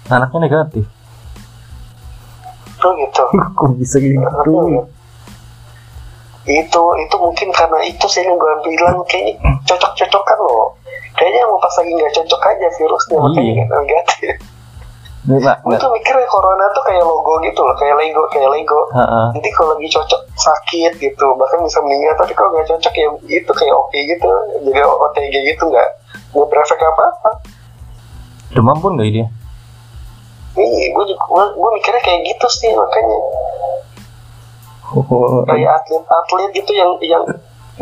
[0.09, 0.85] anaknya negatif
[2.79, 3.23] Oh gitu.
[3.57, 4.27] kok bisa gitu
[6.47, 10.75] itu itu mungkin karena itu sih yang gue bilang kayak cocok-cocokan loh
[11.13, 13.65] kayaknya mau pas lagi nggak cocok aja virusnya makanya Iya.
[13.67, 14.35] negatif
[15.27, 18.81] gue tuh mikirnya corona tuh kayak logo gitu loh kayak lego kayak lego.
[18.95, 19.35] Ha-ha.
[19.35, 21.27] nanti kalau lagi cocok sakit gitu.
[21.35, 23.09] Bahkan bisa meninggal tapi kalau nggak cocok ya
[23.43, 24.31] itu kayak oke gitu.
[24.71, 25.89] Jadi OTG gitu nggak
[26.31, 27.31] nggak berefek apa apa
[28.55, 29.27] demam pun nggak dia
[30.57, 33.19] Iya, gue juga gue, gue mikirnya kayak gitu sih makanya.
[34.89, 37.25] Oh, kayak atlet-atlet gitu yang yang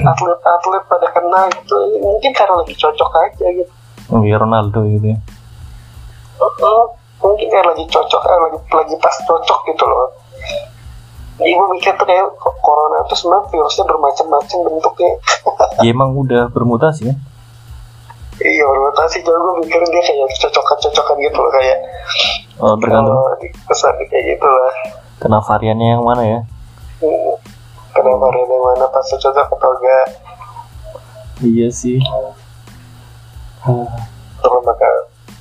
[0.02, 1.76] atlet-atlet pada kena gitu.
[2.02, 3.72] Mungkin karena lagi cocok aja gitu.
[4.10, 5.18] Oh iya Ronaldo gitu ya.
[6.42, 7.03] Uh-uh.
[7.24, 10.06] Mungkin kayak lagi cocok eh, lagi lagi pas cocok gitu loh.
[11.34, 15.12] Jadi gue mikir tuh kayak corona tuh sebenarnya virusnya bermacam-macam bentuknya?
[15.82, 17.18] Ya emang udah bermutasi kan?
[18.38, 19.18] Iya bermutasi.
[19.26, 21.78] Jadi gue mikir dia kayak cocokan-cocokan gitu loh kayak
[22.62, 23.34] oh, tergantung oh,
[23.66, 24.72] kesan kayak gitu lah.
[25.18, 26.40] Kena variannya yang mana ya?
[27.02, 27.34] Hmm.
[27.90, 30.06] Karena varian yang mana pas cocok atau enggak.
[31.42, 31.98] Iya sih.
[34.38, 34.90] Terus maka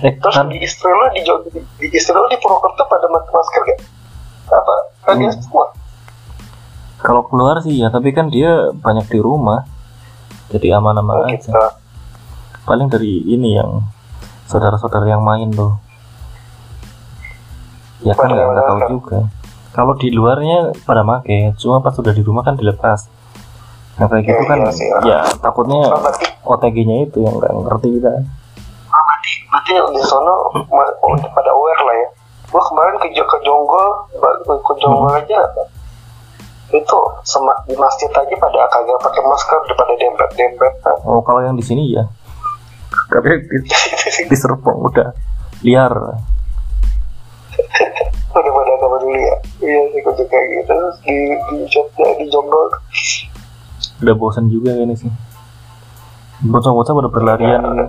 [0.04, 3.62] eh terus kan di istri lo di, di, di istri lo di Purwokerto pada masker
[3.64, 3.80] gak?
[4.50, 4.74] Apa?
[5.04, 5.42] Kagak Hmm.
[5.42, 5.66] semua?
[7.00, 9.68] kalau keluar sih ya tapi kan dia banyak di rumah
[10.48, 11.52] jadi Oh, aman-aman gitu.
[11.52, 11.76] aja
[12.64, 13.84] paling dari ini yang
[14.46, 15.76] saudara-saudara yang main tuh
[18.02, 19.20] ya kan nggak tahu juga
[19.72, 23.08] kalau di luarnya pada make cuma pas sudah di rumah kan dilepas
[23.94, 25.00] nah kayak gitu Ya, kan iya sih, ya.
[25.04, 25.82] ya takutnya
[26.44, 28.12] Oh, OTG-nya itu yang nggak ngerti kita
[29.50, 30.52] berarti di sono
[31.32, 32.10] pada aware lah ya.
[32.54, 33.88] Gua kemarin ke, ke Jonggol,
[34.46, 35.42] ke Jonggol aja
[36.74, 40.98] itu semak di masjid aja pada kagak pakai masker daripada dempet-dempet kan.
[41.06, 42.02] oh kalau yang di sini ya
[43.14, 43.58] tapi di,
[44.30, 45.14] di Serpong udah
[45.62, 45.94] liar
[48.34, 49.38] udah pada kagak peduli ya.
[49.64, 51.18] Iya sih kayak gitu Terus di
[51.54, 52.68] di Jogja di Jonggol
[54.02, 55.12] udah bosan juga ini sih
[56.44, 57.86] bocah-bocah pada berlarian ini.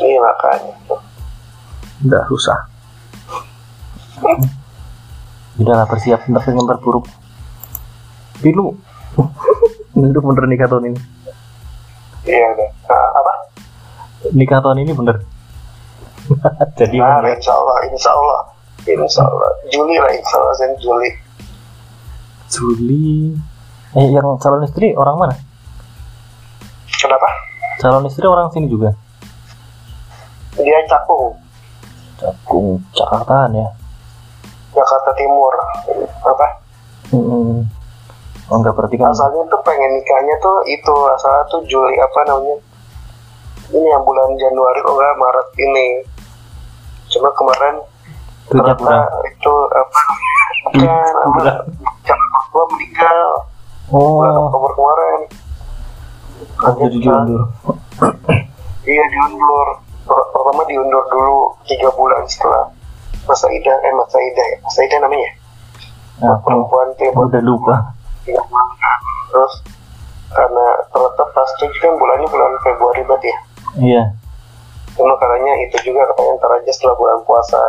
[0.00, 0.74] Iya makanya.
[2.00, 2.58] udah susah
[5.58, 7.06] udah lah bersiap ntar yang terburuk
[8.34, 8.70] tapi lu
[9.98, 11.00] lu bener nikah tahun ini
[12.22, 12.70] Iya udah.
[12.84, 13.32] Nah, apa?
[14.30, 15.16] nikah tahun ini bener
[16.78, 17.34] jadi Nah, bener.
[17.34, 18.40] insya Allah, insya Allah,
[18.84, 19.50] insya Allah.
[19.68, 21.10] Juli lah, insya Allah, Zen Juli.
[22.48, 23.32] Juli
[23.90, 25.34] eh yang calon istri orang mana
[26.92, 27.28] Kenapa?
[27.78, 28.92] calon istri orang sini juga
[30.58, 31.38] Dia cakung,
[32.18, 33.68] Cakung Jakartaan ya
[34.74, 35.54] Jakarta Timur.
[36.22, 36.46] Apa?
[37.14, 37.64] hmm.
[38.48, 42.56] oh enggak berarti kan Asalnya tuh pengen nikahnya tuh itu asalnya tuh Juli apa namanya?
[43.68, 45.88] Ini yang bulan Januari kok nggak Maret ini.
[47.12, 47.74] Cuma kemarin
[48.48, 48.80] kurang
[49.28, 50.00] itu apa?
[50.68, 51.40] Bukan, apa?
[52.04, 53.28] Calon mertua meninggal
[53.88, 55.20] oh Oktober kemarin.
[56.58, 57.42] jadi diundur
[58.88, 59.68] Iya diundur.
[60.08, 62.64] Per- Pertama diundur dulu tiga bulan setelah
[63.24, 65.30] masa idah, eh masa idah ya, masa idah namanya.
[66.18, 67.74] nah, aku Perempuan tuh ya, buat udah lupa
[68.24, 68.98] tiga bulan kan.
[69.28, 69.54] Terus
[70.28, 73.38] karena ternyata pas itu kan bulannya bulan Februari berarti ya.
[73.78, 74.02] iya
[74.92, 77.60] Cuma katanya itu juga katanya ntar aja setelah bulan puasa.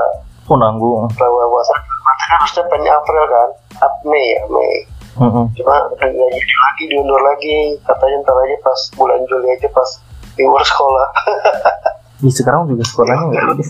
[0.47, 3.49] oh nanggung Setelah bulan puasa, kan harusnya pengen April kan?
[3.79, 4.75] Ap Mei ya, Mei.
[5.19, 5.45] Mm-mm.
[5.53, 7.57] Cuma nggak jadi lagi, diundur lagi.
[7.83, 9.89] Katanya ntar aja pas bulan Juli aja pas
[10.35, 11.07] libur sekolah
[12.19, 13.65] Ih, sekarang juga sekolahnya nggak ini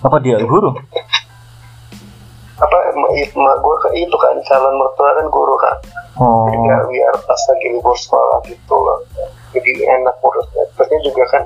[0.00, 0.72] apa dia guru?
[2.56, 5.76] Apa emak gue ke itu kan calon mertua kan guru kan.
[6.16, 6.48] Oh.
[6.48, 9.04] Jadi biar, biar pas lagi libur sekolah gitu loh.
[9.52, 11.42] Jadi enak urusnya terusnya juga kan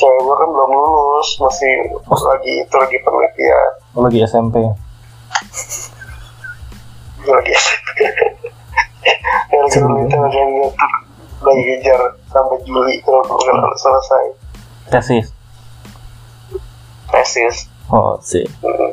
[0.00, 1.72] cewek gue kan belum lulus masih
[2.08, 3.72] lagi itu lagi penelitian.
[3.92, 4.56] Oh, lagi SMP
[7.20, 7.52] lagi
[9.52, 10.48] yang lagi penelitian
[11.40, 12.00] lagi kejar
[12.32, 14.24] sampai Juli kalau kalau selesai
[14.90, 15.26] tesis.
[17.14, 17.70] Tesis.
[17.90, 18.44] Oh sih.
[18.60, 18.92] Hmm,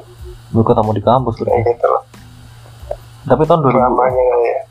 [0.54, 2.04] lu ketemu di kampus berarti gitu loh.
[3.28, 4.62] Tapi tahun 2000 dramanya kali ya.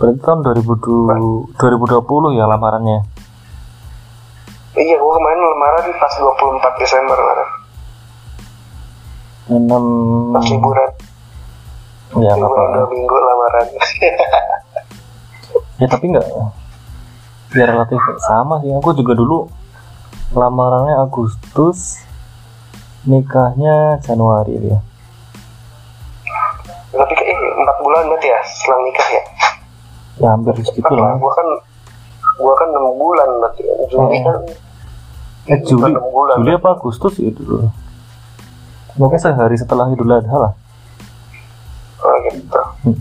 [0.00, 2.98] Berarti tahun 2020 2020 ya lamarannya?
[4.78, 7.48] Iya gue kemarin lamaran pas 24 Desember kemarin.
[9.48, 9.84] Enam
[10.32, 10.90] pas liburan.
[12.18, 13.66] Ya liburan apa dua minggu lamaran.
[15.78, 16.26] Ya tapi nggak
[17.54, 18.74] ya relatif sama sih.
[18.74, 19.46] Aku juga dulu
[20.30, 22.04] lamarannya Agustus
[23.02, 24.78] nikahnya Januari ya
[26.90, 29.22] tapi kayak empat bulan berarti ya setelah nikah ya
[30.18, 31.48] ya hampir segitu lah Gua kan
[32.36, 33.62] gua kan enam bulan berarti.
[33.86, 34.24] Juli Oh.
[34.24, 34.36] kan
[35.48, 36.34] eh Juli bulan.
[36.36, 37.68] Juli apa Agustus itu dulu
[38.94, 40.52] mungkin sehari setelah Idul Adha lah
[41.98, 42.60] Oh gitu.
[42.84, 42.98] Hmm.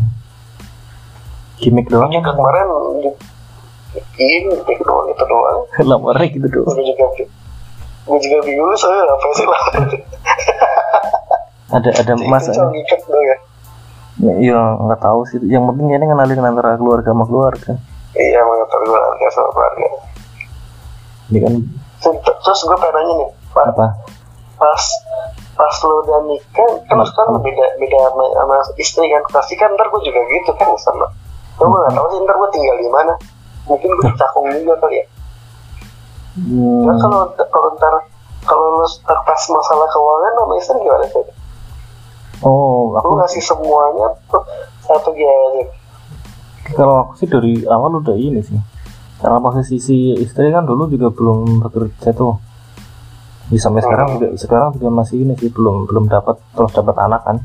[1.58, 2.66] gimmick doang kan kemarin
[3.02, 3.18] di-
[4.18, 5.60] ini itu doang itu doang.
[5.84, 7.06] lamarannya gitu doang Gue juga
[8.08, 9.62] gue juga bingung saya apa sih lah.
[11.78, 13.38] ada ada masa Itu cuma ngikat doang ya.
[14.18, 15.40] Iya nggak tahu sih.
[15.46, 17.74] Yang penting ini ngenalin antara keluarga sama keluarga.
[18.16, 19.88] Iya mengatur keluarga sama keluarga.
[21.28, 21.54] Ini kan
[22.18, 23.88] Terus gue pengen nanya nih, Pak, apa?
[24.58, 24.84] pas
[25.54, 27.14] pas lo udah nikah kan Apa?
[27.14, 31.06] kan beda beda sama, sama istri kan pasti kan ntar gue juga gitu kan sama
[31.58, 33.14] gue nggak tahu sih ntar gue tinggal di mana
[33.68, 35.06] mungkin gue cakung juga kali ya
[36.38, 37.94] Hmm, Nah, kalau kalau ntar
[38.46, 41.26] kalau lu stuck pas masalah keuangan sama istri gimana sih?
[42.46, 44.46] oh Lu aku ngasih semuanya tuh
[44.86, 45.66] satu gaya
[46.78, 48.60] kalau aku sih dari awal udah ini sih.
[49.18, 52.38] Karena posisi si istri kan dulu juga belum bekerja tuh.
[53.48, 57.26] Di sampai sekarang juga sekarang juga masih ini sih belum belum dapat terus dapat anak
[57.26, 57.38] kan.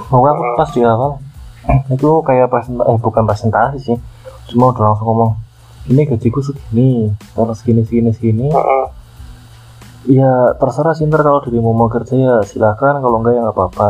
[0.00, 1.12] Pokoknya aku pas di awal
[1.90, 3.96] itu kayak presentasi eh bukan presentasi sih
[4.50, 5.32] cuma udah langsung ngomong
[5.86, 8.48] ini gajiku segini terus segini segini segini.
[8.50, 8.86] Heeh.
[10.06, 13.88] ya terserah sih ntar kalau dirimu mau kerja ya silakan kalau enggak ya nggak apa-apa.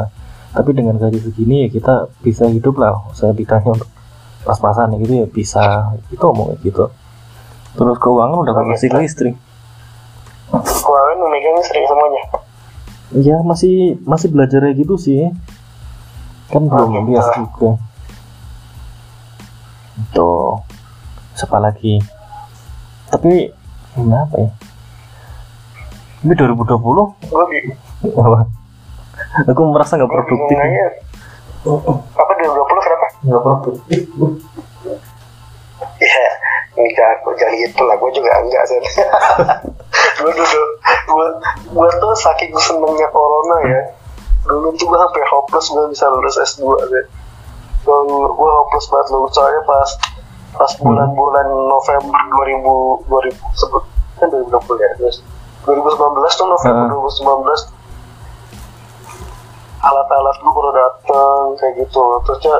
[0.56, 3.04] Tapi dengan gaji segini ya kita bisa hidup lah.
[3.12, 3.88] Saya ditanya untuk
[4.44, 5.96] pas-pasan gitu ya bisa.
[6.08, 6.88] Itu ngomongnya gitu.
[7.76, 9.30] Terus keuangan udah kasih ke istri
[10.48, 12.22] Keuangan memegang istri semuanya.
[13.16, 15.28] ya masih masih belajar gitu sih.
[16.48, 17.85] Kan belum biasa juga
[20.12, 20.60] tuh
[21.36, 22.00] siapa lagi
[23.08, 23.48] tapi
[23.96, 24.50] kenapa ya
[26.24, 26.74] ini 2020
[27.30, 27.60] Gue bi
[28.06, 28.48] apa
[29.44, 30.56] aku merasa nggak produktif.
[32.14, 33.06] Apa 2020 kenapa?
[33.26, 34.00] nggak produktif
[35.96, 36.28] Iya,
[36.76, 38.80] enggak, gue jangan gitu lah, gue juga enggak sih.
[40.20, 40.60] gue dulu,
[41.08, 41.28] gue,
[41.72, 43.82] gue tuh saking senengnya corona ya.
[44.44, 47.04] Dulu tuh gue sampai hopeless gue bisa lulus S2 deh.
[47.86, 47.98] Gue,
[48.34, 49.90] gue hopeless banget lulus soalnya pas
[50.56, 52.18] pas bulan-bulan November
[53.06, 53.84] 2000 2000 sebut
[54.18, 55.22] kan 2020 ya terus
[55.62, 55.94] 2019
[56.34, 57.46] tuh November 2019
[59.86, 62.02] alat-alat gue udah datang kayak gitu.
[62.26, 62.56] Terusnya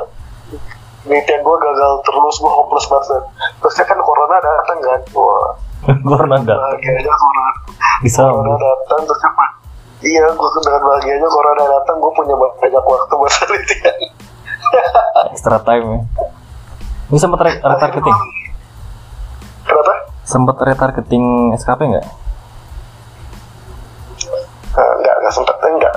[1.03, 3.23] penelitian gue gagal terus gue hopeless banget
[3.59, 5.01] terusnya kan corona datang kan?
[5.11, 5.51] Wah.
[6.07, 7.51] Corona nggak bahagianya corona.
[7.99, 9.21] Bisa corona datang terus
[10.05, 13.97] iya gue dengan bahagianya corona datang gue punya banyak waktu buat penelitian
[15.33, 15.99] extra time ya.
[17.07, 18.17] Ini sempat re- retargeting.
[19.67, 19.93] Kenapa?
[20.27, 22.05] sempat retargeting SKP nggak?
[24.75, 25.95] Nah, enggak, enggak sempet, enggak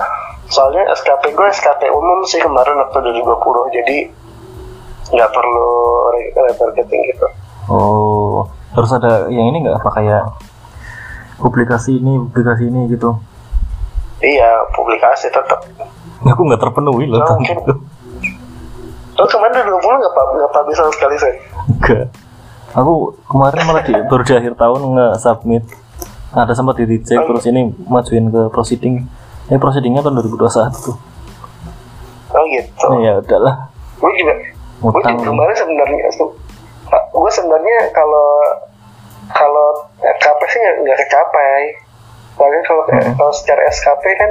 [0.51, 3.99] soalnya SKP gue SKP umum sih kemarin waktu 2020 jadi
[5.11, 5.71] nggak perlu
[6.11, 7.27] re- retargeting gitu.
[7.71, 9.79] Oh terus ada yang ini nggak?
[9.79, 10.23] Apa kayak
[11.39, 13.15] publikasi ini publikasi ini gitu?
[14.21, 15.65] Iya publikasi tetap
[16.21, 17.57] aku nggak terpenuhi loh Nah, mungkin.
[19.21, 21.35] Lo kemarin 2020 nggak pub- nggak publish sama sekali sih?
[21.71, 22.09] enggak
[22.71, 22.93] aku
[23.27, 25.65] kemarin malah di, baru di akhir tahun nggak submit
[26.31, 29.03] ada sempat di reject terus ini majuin ke proceeding
[29.45, 30.47] ini proceedingnya tahun 2021
[30.81, 30.97] tuh
[32.31, 32.87] Oh gitu.
[32.87, 33.55] Nah, ya udahlah
[33.99, 34.35] Gue juga,
[34.81, 35.99] gue juga kemarin sebenarnya,
[37.11, 38.29] gue sebenarnya kalau
[39.29, 41.61] kalau KP sih nggak nggak kecapai.
[42.33, 43.13] Soalnya kalau Hmm.
[43.13, 44.31] kalau secara SKP kan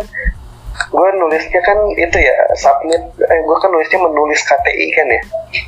[0.82, 5.22] gue nulisnya kan itu ya submit eh, gue kan nulisnya menulis KTI kan ya?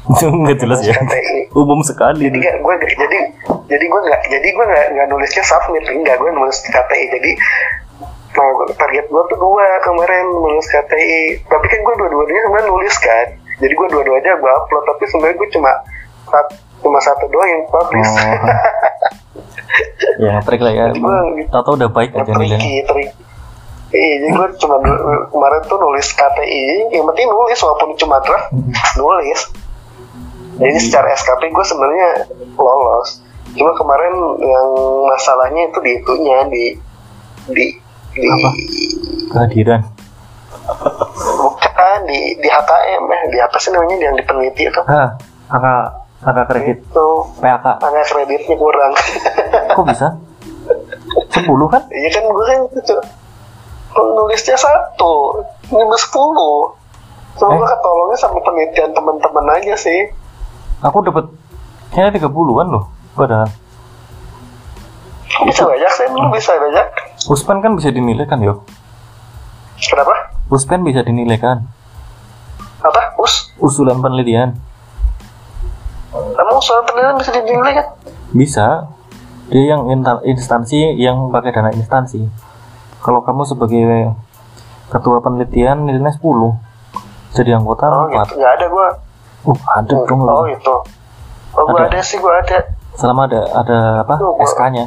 [0.09, 0.95] Itu nggak jelas ya.
[0.95, 2.25] KTI Umum sekali.
[2.25, 3.17] jadi gak, gue gak- jadi
[3.67, 7.31] jadi gue nggak jadi gue nggak nggak nulisnya submit enggak gue nulis KTI jadi
[8.31, 13.27] nah target gue tuh dua kemarin nulis KTI tapi kan gue dua-duanya sebenarnya nulis kan.
[13.59, 15.71] Jadi gue dua-duanya gue upload tapi sebenarnya gue cuma
[16.79, 18.07] cuma satu doang yang publish.
[18.07, 18.39] Oh.
[20.23, 20.85] ya ngetrik lah ya.
[20.95, 22.87] Gua- Tahu udah baik aja tricky
[23.91, 24.75] Iya, jadi gue cuma
[25.27, 28.47] kemarin tuh nulis KTI, yang penting nulis walaupun cuma draft,
[28.95, 29.39] nulis.
[30.55, 32.09] Jadi secara SKP gue sebenarnya
[32.53, 33.19] lolos.
[33.51, 34.69] Cuma kemarin yang
[35.05, 36.65] masalahnya itu di itunya di
[37.49, 37.65] di
[38.13, 38.49] di Apa?
[39.29, 39.81] Kehadiran.
[41.33, 45.17] bukan di di HKM eh di apa sih namanya yang di peneliti itu Ah,
[45.49, 45.73] angka
[46.21, 47.07] angka kredit itu
[47.41, 47.65] PAK.
[47.77, 48.93] angka kreditnya kurang
[49.69, 50.07] Kok bisa?
[51.33, 51.81] 10 kan?
[51.89, 52.95] iya kan gue kan itu
[53.93, 56.71] nulisnya satu ini sepuluh
[57.35, 57.57] cuma Eh.
[57.57, 60.11] gue ketolongnya sama penelitian teman-teman aja sih
[60.81, 61.29] Aku dapat
[61.93, 62.89] kayaknya 30-an loh.
[63.13, 63.47] Padahal
[65.41, 66.87] bisa banyak sih lu bisa banyak
[67.25, 68.61] Uspen kan bisa dinilai kan, yo.
[69.79, 71.65] kenapa Uspen bisa dinilai kan?
[72.81, 74.57] apa us Usulan penelitian
[76.11, 77.87] emang soal penelitian bisa dinilai kan
[78.31, 78.67] bisa.
[79.47, 79.83] Dia yang
[80.23, 82.23] instansi yang pakai dana instansi.
[83.01, 84.13] Kalau kamu sebagai
[84.87, 86.21] ketua penelitian nilainya 10.
[87.31, 88.13] Jadi anggota oh 4.
[88.13, 88.87] gitu nggak ada gue
[89.41, 90.21] Uh, ada dong.
[90.21, 90.53] oh lu.
[90.53, 90.75] gitu
[91.51, 91.89] oh gue Ada.
[91.89, 92.61] ada sih gue ada
[92.93, 94.21] Selama ada ada apa?
[94.21, 94.85] Oh, gua- SK-nya.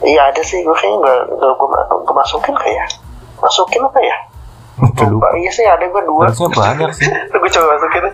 [0.00, 1.68] iya ada sih gue kayaknya nggak nggak gue
[2.00, 2.86] gue masukin kayak
[3.36, 4.16] masukin apa ya
[4.80, 5.04] lupa.
[5.04, 5.26] Lupa.
[5.34, 7.10] iya sih ada gue dua Harusnya banyak sih.
[7.34, 8.04] gue coba masukin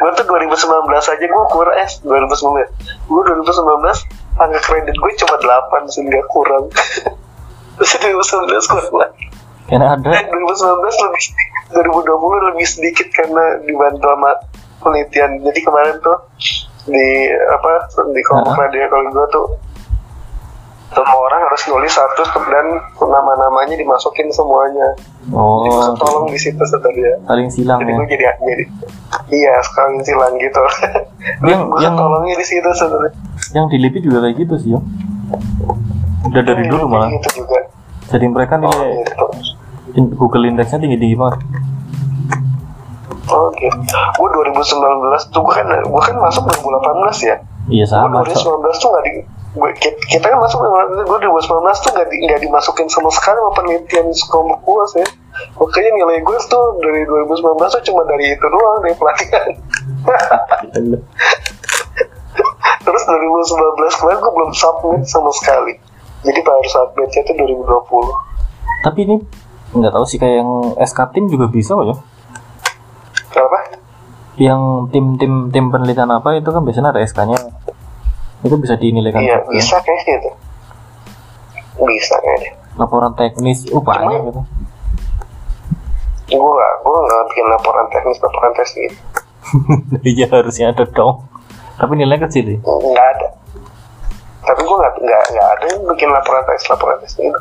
[0.00, 0.56] gue tuh 2019
[0.88, 2.64] aja gue kurang eh 2019
[3.06, 6.64] gue 2019 angka kredit gue cuma 8 sih nggak kurang
[7.80, 8.20] 2019
[8.66, 9.12] kurang
[9.64, 10.10] Karena ada.
[10.28, 10.36] 2019
[11.00, 11.22] lebih
[11.72, 14.30] 2020 lebih sedikit karena dibantu sama
[14.78, 15.38] penelitian.
[15.40, 16.18] Jadi kemarin tuh
[16.84, 17.70] di apa
[18.10, 18.60] di kelompok Ah.
[18.64, 19.46] radio kalau gue tuh
[20.90, 22.66] semua orang harus nulis satu dan
[22.98, 24.98] nama-namanya dimasukin semuanya.
[25.30, 25.62] Oh.
[25.62, 27.14] Jadi tolong di situ kata dia.
[27.22, 27.96] Saling silang jadi ya.
[27.96, 28.64] gue jadi jadi
[29.30, 30.58] iya sekarang silang gitu.
[31.46, 33.14] Yang- gue yang- tolongnya di situ sebenarnya.
[33.52, 34.82] Yang di LIPI juga kayak gitu sih, yo.
[36.28, 37.08] Udah dari dulu malah.
[37.16, 37.58] gitu juga
[38.10, 39.26] Jadi mereka oh nilai gitu
[40.14, 41.40] Google Index-nya tinggi-tinggi banget.
[43.30, 44.28] oh gitu gue
[44.58, 47.36] 2019 tuh gue kan gue kan masuk 2018 ya
[47.70, 48.26] Iya sama.
[48.26, 48.58] gue so.
[48.58, 49.12] 2019 tuh nggak di
[49.50, 49.70] gue,
[50.06, 54.60] kita, kan masuk gue 2019 tuh nggak di, nggak dimasukin sama sekali sama penelitian kelompok
[54.62, 55.06] gue sih
[55.58, 59.48] makanya nilai gue tuh dari 2019 tuh cuma dari itu doang dari pelatihan
[62.86, 65.74] terus 2019 kemarin gue belum submit sama sekali
[66.20, 69.16] jadi baru submitnya tuh 2020 Tapi ini
[69.70, 71.96] nggak tahu sih kayak yang SK tim juga bisa kok ya.
[73.30, 73.58] kenapa?
[74.34, 77.38] Yang tim-tim tim penelitian apa itu kan biasanya ada SK-nya.
[78.40, 79.52] Itu bisa dinilai kan iya juga.
[79.52, 80.30] bisa kayaknya gitu
[81.80, 84.40] bisa kayaknya Laporan teknis, oh banyak gitu.
[86.30, 88.96] gue gak gue gak bikin laporan teknis laporan tes gitu
[90.16, 91.26] Iya harusnya ada dong.
[91.76, 92.58] Tapi nilainya kecil ya.
[92.60, 93.28] nggak ada
[94.40, 97.40] tapi gue nggak nggak nggak ada yang bikin laporan tes laporan tes itu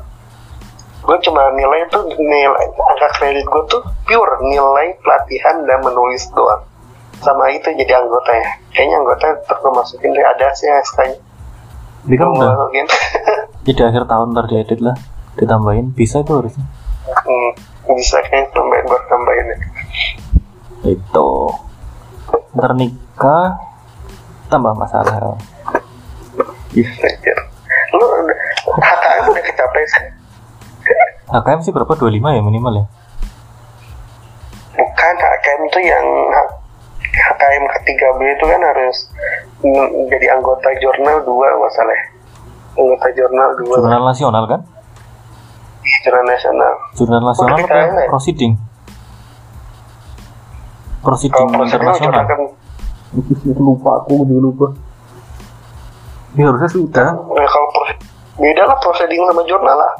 [0.99, 6.63] gue cuma nilai itu nilai angka kredit gue tuh pure nilai pelatihan dan menulis doang
[7.19, 11.17] sama itu jadi anggota ya kayaknya anggota gue masukin deh ada sih SK nya
[12.07, 12.71] Ini kan udah
[13.67, 14.95] jadi akhir tahun ntar diedit lah.
[15.35, 16.63] Ditambahin bisa itu harusnya.
[17.05, 17.51] hmm,
[17.91, 19.57] bisa kayak tambahin buat tambahin ya
[20.95, 21.29] Itu.
[22.55, 23.59] Ntar nikah
[24.47, 25.35] tambah masalah.
[26.71, 27.37] Anjir.
[27.89, 28.37] lu udah
[28.77, 30.05] HKM udah kecapai sih
[31.27, 31.89] HKM sih berapa?
[31.89, 32.85] 25 ya minimal ya?
[34.71, 36.05] bukan HKM itu yang
[37.09, 38.97] HKM ke-3B itu kan harus
[40.07, 42.05] jadi anggota jurnal dua masalah ya.
[42.75, 44.61] anggota jurnal dua Jurnal nasional kan?
[45.99, 48.07] jurnal nasional Jurnal nasional Udah apa ya?
[48.07, 48.53] proceeding?
[50.99, 52.23] Proceeding prosedurnya internasional.
[52.23, 52.41] kan
[53.57, 54.67] lupa aku juga lupa.
[56.29, 57.07] Ini harusnya sudah.
[57.09, 58.01] ya kalau proses-
[58.35, 59.93] beda lah proceeding sama jurnal lah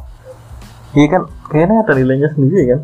[0.90, 2.82] Iya kan, kayaknya ada nilainya sendiri kan?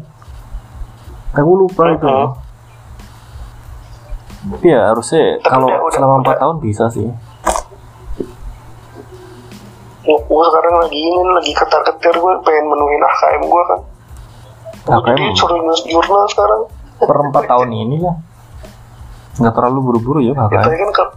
[1.36, 2.06] Aku lupa itu.
[2.06, 2.30] Mhm.
[4.52, 7.10] Tapi ya harusnya Tapi kalau udah- udah- selama empat tahun bisa sih.
[10.06, 13.80] gue sekarang lagi ini lagi ketar ketir gue pengen menuhin HKM gue kan
[14.86, 16.62] Gua HKM jadi suruh nulis jurnal sekarang
[16.96, 18.14] per empat tahun ini lah.
[19.36, 20.92] Nggak terlalu buru-buru ya ya, tapi HKM.
[20.94, 21.08] kan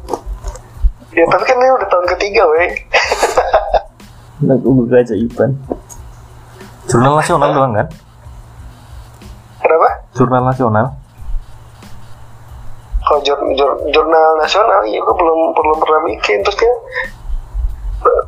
[1.13, 2.71] ya tapi kan ini udah tahun ketiga weh.
[4.45, 5.51] Lagu keajaiban.
[6.89, 7.89] Jurnal nasional doang kan?
[10.19, 10.87] jurnal nasional.
[13.07, 16.43] Kalau jur, jur, jurnal nasional iya gue belum belum pernah bikin.
[16.45, 16.75] Terus kan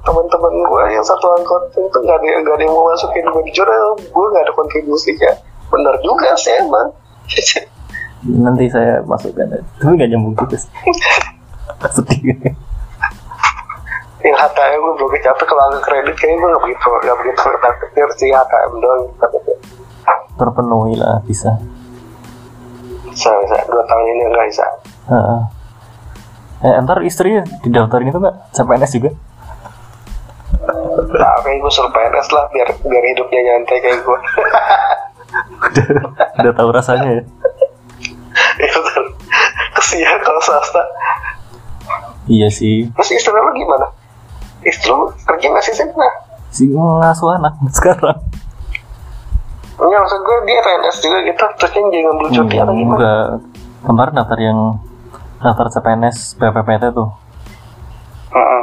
[0.06, 3.52] teman-teman gue yang satu angkot itu nggak ada nggak ada yang mau masukin gue di
[3.52, 3.98] jurnal.
[3.98, 5.32] Gue nggak ada kontribusinya
[5.68, 6.88] benar juga sih emang.
[8.46, 9.60] Nanti saya masukkan.
[9.82, 10.70] Tapi nggak nyambung juga sih.
[11.96, 12.38] Sedih
[14.20, 18.08] yang HTM gue belum capek kalau angka kredit kayaknya gue nggak begitu nggak begitu tertakdir
[18.20, 19.02] sih HTM doang.
[20.36, 21.56] Terpenuhi lah bisa.
[23.08, 23.56] Bisa bisa.
[23.68, 24.66] Dua tahun ini nggak bisa.
[25.10, 25.40] Heeh.
[26.60, 28.36] eh ntar istri didaftarin itu nggak?
[28.52, 29.10] CPNS juga?
[31.16, 34.18] Nah kayak gue suruh PNS lah biar biar hidupnya nyantai kayak gue
[35.64, 35.86] udah
[36.44, 37.22] udah tahu rasanya ya?
[38.60, 38.80] Iya,
[39.72, 40.82] kesian kalau swasta
[42.28, 42.92] iya sih.
[42.92, 43.88] Terus istri lo gimana
[44.70, 44.94] istri
[45.26, 48.18] kerja nggak sih sih nah si ngasuh anak sekarang.
[49.80, 52.96] Enggak maksud gue dia PNS juga gitu terus dia jadi ngambil cuti atau gimana?
[52.98, 53.24] Enggak
[53.80, 54.58] kemarin daftar yang
[55.40, 57.08] daftar CPNS PPPT tuh.
[58.30, 58.62] Heeh.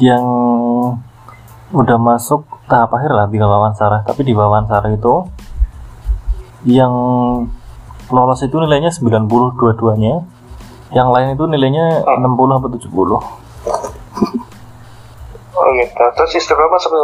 [0.00, 0.24] yang
[1.76, 4.06] udah masuk tahap akhir lah di wawancara.
[4.06, 5.26] Tapi di wawancara itu
[6.64, 6.92] yang
[8.08, 10.24] lolos itu nilainya 90 dua-duanya.
[10.94, 12.90] Yang lain itu nilainya 60 atau 70
[15.56, 16.02] oh gitu.
[16.16, 16.98] Terus istri lo masuk ke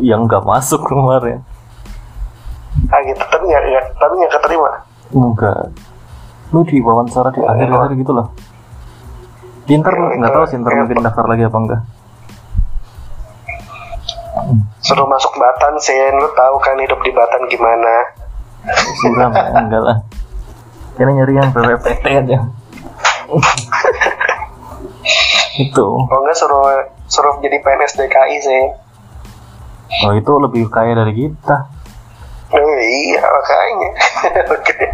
[0.00, 1.42] 90 yang nggak masuk kemarin.
[2.88, 3.20] Ah gitu.
[3.20, 4.70] Tapi nggak nggak tapi nggak keterima?
[5.12, 5.70] Enggak
[6.52, 8.28] lu di wawancara di akhir-akhir gitu loh.
[9.64, 11.82] Di ntar nggak tahu sih ntar mungkin daftar lagi apa enggak
[14.82, 17.94] suruh masuk Batan sih lu tahu kan hidup di Batan gimana.
[19.06, 19.30] Enggak
[19.62, 19.96] enggak lah.
[20.98, 22.38] Kayaknya nyari yang PPPT aja.
[25.64, 25.86] Itu.
[26.04, 26.60] Kalau nggak suruh
[27.12, 28.64] suruh jadi PNS DKI sih.
[30.08, 31.56] Oh itu lebih kaya dari kita.
[32.56, 33.90] Oh iya makanya.
[34.56, 34.86] Oke.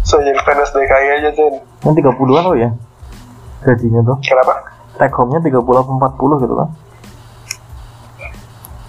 [0.00, 1.54] So jadi PNS DKI aja Zen
[1.84, 2.72] kan 30-an lo ya
[3.68, 4.16] gajinya tuh.
[4.24, 4.54] Kenapa?
[4.96, 6.68] Take home-nya 30 apa 40 gitu kan.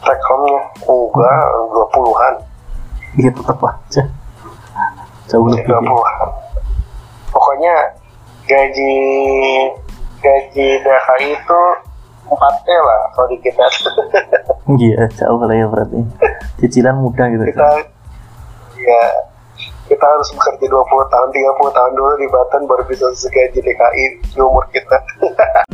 [0.08, 0.62] Take home-nya?
[0.88, 1.44] Enggak
[1.76, 2.34] dua puluhan.
[3.20, 4.04] Iya tetap aja.
[5.28, 5.68] Jauh lebih.
[5.68, 6.30] Dua puluhan.
[7.34, 7.76] Pokoknya
[8.48, 8.94] gaji
[10.28, 11.62] gaji DKI itu
[12.28, 13.64] 4 T lah kalau di kita
[14.84, 16.04] iya jauh lah ya berarti.
[16.60, 17.64] Cicilan mudah gitu kita
[18.76, 19.04] ya
[19.88, 24.06] kita harus bekerja 20 tahun 30 tahun dulu di Batan baru bisa segaji DKI
[24.36, 25.00] di umur kita.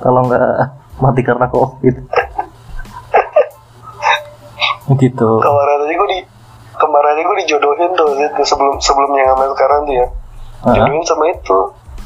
[0.00, 0.70] Kalau nggak
[1.02, 1.96] mati karena covid.
[4.86, 5.28] Gitu.
[5.42, 6.35] Kemarin aja gue di
[6.76, 10.06] kemarin gue dijodohin tuh Zid, sebelum sebelumnya sama sekarang tuh ya.
[10.64, 10.74] Ah.
[10.76, 11.58] jodohin sama itu.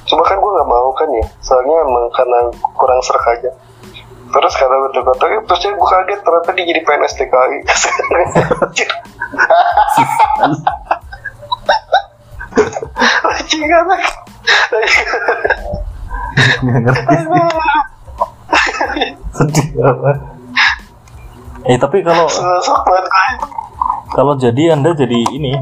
[0.08, 2.38] Cuma kan gue nggak mau kan ya soalnya emang karena
[2.74, 3.50] kurang serak aja.
[4.30, 7.58] Terus karena udah kata terus gue kaget ternyata dia jadi PNS DKI
[8.62, 8.90] Anjir.
[13.26, 14.02] Anjing anak
[16.60, 17.16] nggak ngerti.
[19.34, 20.10] Sedih apa?
[21.68, 22.26] Eh tapi kalau
[24.10, 25.54] kalau jadi anda jadi ini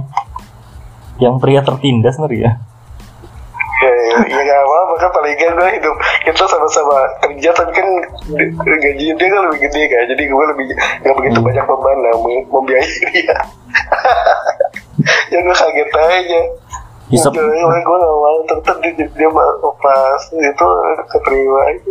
[1.18, 2.52] yang pria tertindas ngeri ya?
[3.78, 5.94] Ya ya ya gak apa-apa kan paling kan gue hidup.
[6.26, 7.86] Kita sama-sama kerja tapi kan
[8.58, 10.02] gajinya dia kan lebih gede kan?
[10.10, 10.66] Jadi gue lebih
[11.04, 11.46] gak begitu Hmm.
[11.46, 13.36] banyak beban lah mem- membiayai dia.
[15.30, 16.40] Ya gue kaget aja.
[17.08, 20.66] Isep, gue gue gak mau ternyata dia, dia pas itu
[21.08, 21.90] keterima aja.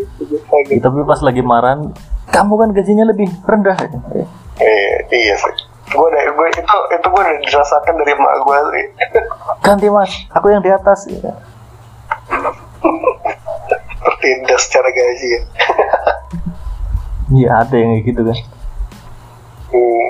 [0.78, 1.90] Tapi pas lagi marahan
[2.28, 3.78] kamu kan gajinya lebih rendah
[4.60, 6.62] eh, iya sih gue udah gue itu
[6.92, 8.86] itu gue udah dirasakan dari emak gue sih.
[9.64, 10.12] Ganti mas.
[10.36, 11.34] Aku yang di atas ya.
[13.98, 15.42] tertindas secara gaji ya.
[17.28, 18.38] Iya ada yang gitu kan.
[19.68, 20.08] Hmm.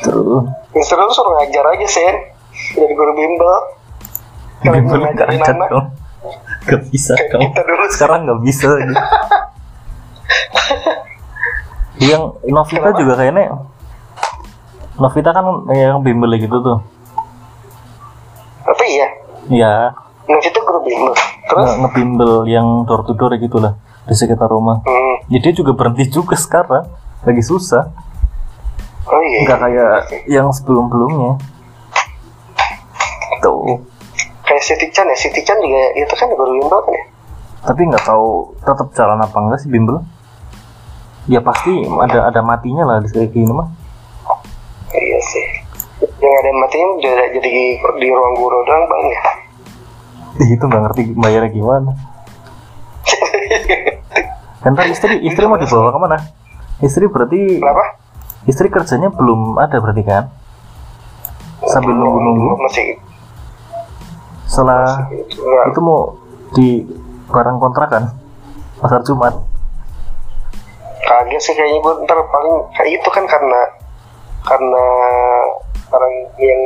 [0.00, 0.44] terus?
[0.80, 2.16] Suruh ngajar aja sen.
[2.72, 3.52] Jadi guru bimbel.
[4.64, 5.86] Bimbel nggak ada dong.
[6.64, 7.52] Nggak bisa dong
[7.94, 8.94] sekarang nggak bisa lagi
[12.10, 13.54] yang Novita juga kayaknya
[14.94, 16.78] Novita kan yang bimbel gitu tuh.
[18.64, 19.08] Tapi iya.
[19.50, 19.74] Ya
[20.24, 21.12] Nah itu guru bimbel.
[21.50, 21.64] Terus?
[21.68, 23.76] Nge- ngebimbel yang door to door gitu lah
[24.08, 24.80] di sekitar rumah.
[24.84, 25.16] Hmm.
[25.32, 26.88] ya dia juga berhenti juga sekarang.
[27.24, 27.92] Lagi susah.
[29.04, 29.44] Oh iya.
[29.44, 29.94] Nggak kayak
[30.28, 31.36] yang sebelum sebelumnya
[33.44, 33.84] tuh.
[34.44, 37.04] Kayak Siti Chan ya Siti Chan juga itu kan guru bimbel kan ya?
[37.64, 40.00] Tapi nggak tahu tetap jalan apa enggak sih bimbel?
[41.28, 43.68] Ya pasti ada ada matinya lah di kayak gini mah
[44.98, 45.46] iya sih.
[46.20, 49.22] Yang ada matinya udah jadi di ruang guru doang bang ya?
[50.54, 51.92] Itu nggak ngerti bayarnya gimana.
[54.64, 56.18] Ntar istri istri mau dibawa ke mana?
[56.80, 57.84] Istri berarti Kenapa?
[58.48, 60.32] istri kerjanya belum ada berarti kan?
[61.68, 62.60] Sambil nunggu-nunggu.
[62.64, 62.98] Masih
[64.44, 65.64] setelah itu enggak.
[65.72, 66.00] itu mau
[66.54, 66.68] di
[67.26, 68.14] barang kontrakan
[68.78, 69.34] pasar Jumat.
[71.04, 73.60] Kaget sih kayaknya gue ntar paling kayak itu kan karena
[74.44, 74.84] karena
[75.88, 76.60] orang yang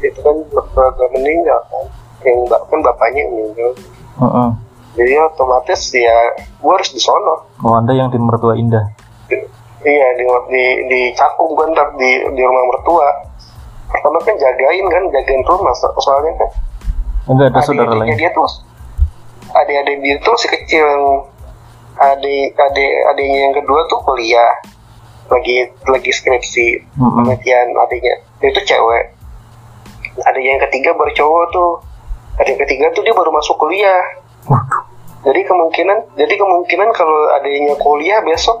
[0.00, 1.84] itu kan berkeluarga meninggal kan.
[2.24, 3.70] Yang bap- kan bapaknya meninggal.
[4.14, 4.48] Heeh.
[4.94, 8.94] jadi otomatis ya gue harus di sono oh anda yang di mertua indah?
[9.82, 13.08] Iya di di di cakung gue ntar di di rumah mertua.
[13.90, 16.50] Pertama kan jagain kan jagain rumah so- soalnya kan
[17.26, 18.14] enggak ada saudara lain.
[18.14, 18.46] dia tuh
[19.50, 21.04] adik-adik dia tuh si kecil yang
[21.94, 24.50] adik adik adiknya yang kedua tuh kuliah
[25.28, 25.56] lagi
[25.88, 29.04] lagi skripsi penelitian adiknya dia itu cewek.
[30.20, 31.72] Adiknya yang ketiga baru cowok tuh.
[32.38, 34.02] Adik yang ketiga tuh dia baru masuk kuliah.
[34.46, 34.82] Waduh.
[35.24, 38.60] Jadi kemungkinan jadi kemungkinan kalau adiknya kuliah besok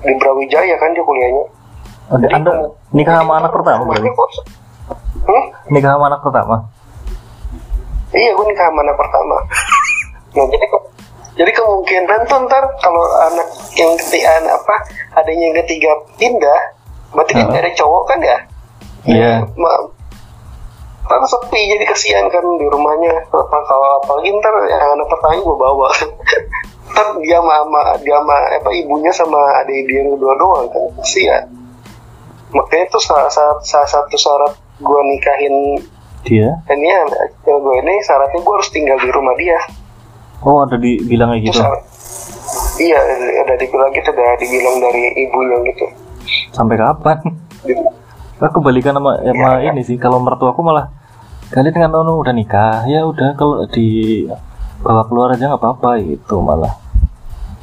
[0.00, 1.44] di Brawijaya kan dia kuliahnya.
[2.10, 2.52] Anda, anda
[2.90, 4.10] nikah sama anak pertama berarti?
[5.20, 5.44] Hmm?
[5.70, 6.56] nikah sama anak pertama?
[8.10, 9.36] Iya, gue nikah sama anak pertama.
[10.30, 10.62] Nah, jadi
[11.40, 13.00] jadi kemungkinan tuh ntar kalau
[13.32, 14.76] anak yang ketiga anak apa
[15.16, 16.60] adanya yang ketiga pindah,
[17.16, 18.38] berarti kan dari cowok kan ya?
[19.08, 19.72] iya Ma,
[21.08, 23.24] ntar sepi jadi kesian kan di rumahnya.
[23.32, 25.88] Apa kalau apalagi ntar yang anak pertama gue bawa.
[26.92, 31.44] ntar dia sama, dia sama apa ibunya sama adik dia yang kedua doang kan kesian.
[32.52, 35.56] Makanya itu salah, salah, salah satu syarat gue nikahin
[36.20, 39.56] dia ini anak gue ini syaratnya gue harus tinggal di rumah dia
[40.42, 41.60] oh ada dibilang kayak itu gitu?
[41.60, 41.82] Syarat
[42.78, 42.98] iya
[43.40, 45.84] udah dibilang gitu udah dibilang dari ibunya gitu.
[46.50, 47.18] Sampai kapan?
[47.62, 47.98] Di-
[48.40, 50.88] Aku kebalikan sama sama Iya, ini sih kalau mertua aku malah
[51.50, 52.88] kalian dengan Nono udah nikah.
[52.88, 54.24] Ya udah kalau di
[54.80, 56.72] bawa keluar aja nggak apa-apa gitu malah.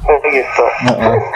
[0.06, 0.64] Gitu.
[0.86, 1.18] Heeh.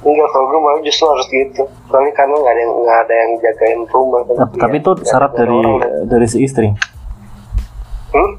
[0.00, 1.62] enggak kalau gue malah justru harus gitu.
[1.86, 4.20] Soalnya karena nggak ada yang nggak ada yang jagain rumah.
[4.24, 5.90] Tapi- tapi itu Nggak syarat ada dari orang kan.
[6.08, 6.68] dari si istri?
[8.10, 8.30] Hmm?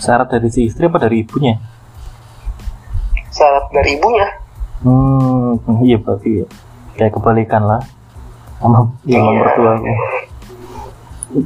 [0.00, 1.54] Syarat dari si istri apa dari ibunya?
[3.30, 4.26] Syarat dari ibunya?
[4.80, 6.48] Hmm iya berarti
[6.96, 7.84] kayak kebalikan lah
[8.60, 9.20] sama Iya.
[9.20, 9.92] sama mertua aku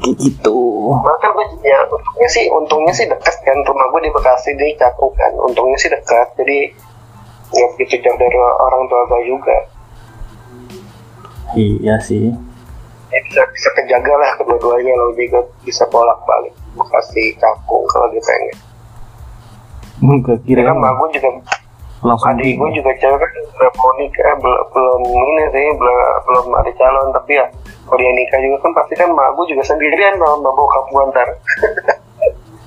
[0.01, 0.57] kayak gitu.
[0.95, 3.59] Gue ya untungnya sih untungnya sih dekat kan.
[3.67, 5.35] Rumah gue di Bekasi di Cakung kan.
[5.37, 6.73] Untungnya sih dekat jadi
[7.55, 9.57] nggak begitu jauh dari orang tua gue juga.
[11.55, 12.33] Iya sih.
[13.13, 18.22] Ya bisa bisa kejaga lah kedua-duanya lo juga bisa bolak balik Bekasi Cakung kalau dia
[18.22, 18.59] pengen
[20.05, 21.31] nggak kira ya kan mak gue juga.
[22.05, 25.97] Langsung adik gue juga cewek kan belum nikah belum belum ini sih belum
[26.29, 27.47] belum ada calon tapi ya
[27.89, 31.03] kalau dia nikah juga kan pasti kan mak gue juga sendirian sama mbak bokap gue
[31.12, 31.29] ntar.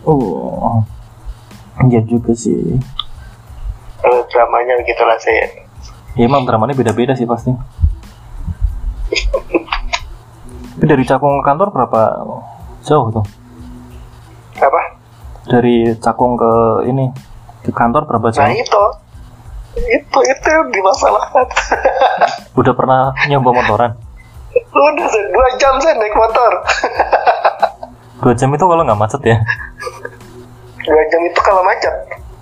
[0.07, 0.87] Oh
[1.91, 2.79] iya juga sih.
[3.99, 5.67] Kalau dramanya gitu lah saya
[6.15, 7.51] ya emang dramanya beda-beda sih pasti.
[10.77, 12.01] Tapi dari Cakung ke kantor berapa
[12.87, 13.25] jauh tuh
[14.59, 14.81] apa?
[15.47, 16.53] Dari Cakung ke
[16.89, 17.07] ini
[17.63, 18.83] ke kantor berapa nah jauh itu.
[19.77, 21.47] Itu itu yang dimasalahkan.
[22.59, 23.91] Udah pernah nyoba motoran?
[24.73, 26.51] Udah dua jam saya naik motor.
[28.17, 29.37] Dua jam itu kalau nggak macet ya?
[30.81, 31.93] Dua jam itu kalau macet.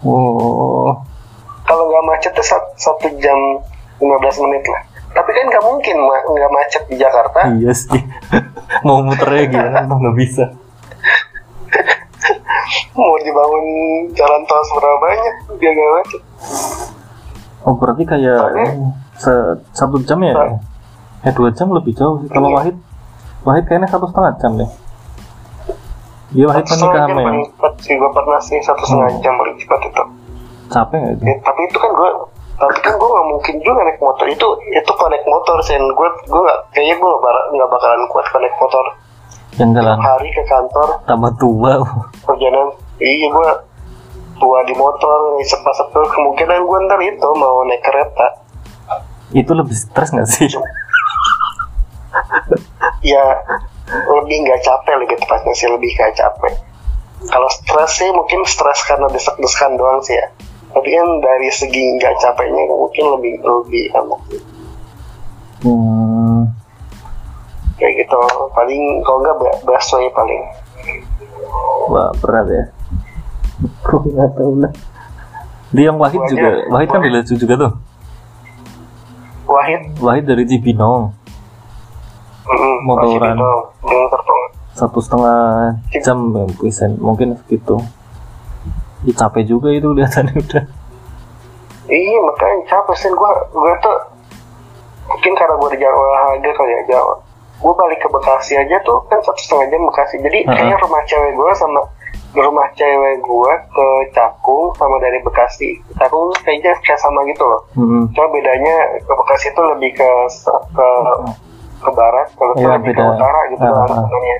[0.07, 0.95] Oh.
[1.68, 3.36] Kalau nggak macet tuh sat- satu jam
[3.99, 4.07] 15
[4.47, 4.82] menit lah.
[5.11, 7.51] Tapi kan nggak mungkin nggak macet di Jakarta.
[7.59, 7.99] Iya sih.
[8.88, 9.84] Mau muternya gimana?
[9.84, 10.45] Nggak bisa
[12.93, 13.65] mau dibangun
[14.11, 16.21] jalan tol seberapa banyak dia nggak macet.
[17.61, 18.41] Oh berarti kayak
[19.15, 20.34] se- satu jam ya?
[21.21, 22.30] Eh dua jam lebih jauh sih.
[22.30, 22.57] Kalau Iya.
[22.57, 22.76] Wahid
[23.41, 24.69] Wahid kayaknya satu setengah jam deh.
[26.32, 29.80] Iya Wahid kan yang paling cepat sih gue pernah sih satu setengah jam paling cepat
[29.84, 30.03] itu.
[30.65, 31.23] Capek nggak itu?
[31.23, 32.09] Ya, tapi itu kan gue
[32.55, 34.26] tapi kan gue nggak mungkin juga naik motor.
[34.26, 35.82] Itu itu connect motor sen.
[35.91, 38.86] Gue gue nggak kayaknya gue nggak nggak bakalan kuat connect motor.
[39.55, 39.97] Yang jalan.
[39.97, 40.88] hari ke kantor.
[41.07, 41.73] Tambah tua
[42.26, 42.73] perjalanan.
[42.99, 43.49] Iya gue
[44.36, 48.28] tua di motor sepa sepa kemungkinan gue ntar itu mau naik kereta.
[49.32, 50.49] Itu lebih stres nggak sih?
[53.05, 53.26] Ya
[53.86, 56.53] lebih nggak capek lebih tepatnya sih lebih nggak capek.
[57.26, 60.28] Kalau stres sih mungkin stres karena desek-desekan doang sih ya.
[60.76, 64.21] Tapi kan dari segi nggak capeknya mungkin lebih lebih enak
[65.65, 66.39] hmm,
[67.82, 68.19] kayak gitu
[68.53, 70.41] paling kalau nggak ba- bakso ya paling
[71.88, 72.64] wah berat ya.
[73.82, 74.72] Aku nggak tahu lah.
[75.70, 77.72] Dia yang Wahid Gua juga aja- Wahid kan gua- dari juga tuh.
[79.45, 79.82] Wahid?
[79.97, 81.14] Wahid dari Cibinong.
[82.45, 83.38] Mm, Motoran.
[84.76, 87.80] satu setengah jam ya, bisa mungkin segitu.
[89.01, 90.64] Ya, capek juga itu kelihatannya udah.
[91.86, 93.10] Iya makanya capek sih.
[93.10, 93.97] Gue gue tuh
[95.06, 96.99] mungkin karena gue di olahraga kali ya
[97.56, 100.16] gue balik ke Bekasi aja tuh kan satu setengah jam Bekasi.
[100.20, 100.51] Jadi Uh-uh.
[100.51, 101.82] kayaknya rumah cewek gue sama
[102.36, 105.70] rumah cewek gue ke Cakung sama dari Bekasi.
[105.95, 107.62] Cakung kayaknya kayak sama gitu loh.
[107.74, 108.03] Hmm.
[108.12, 110.10] cuma bedanya ke Bekasi itu lebih ke
[110.76, 110.88] ke
[111.76, 114.38] ke barat kalau lebih ke utara gitu Ah, kan sebenarnya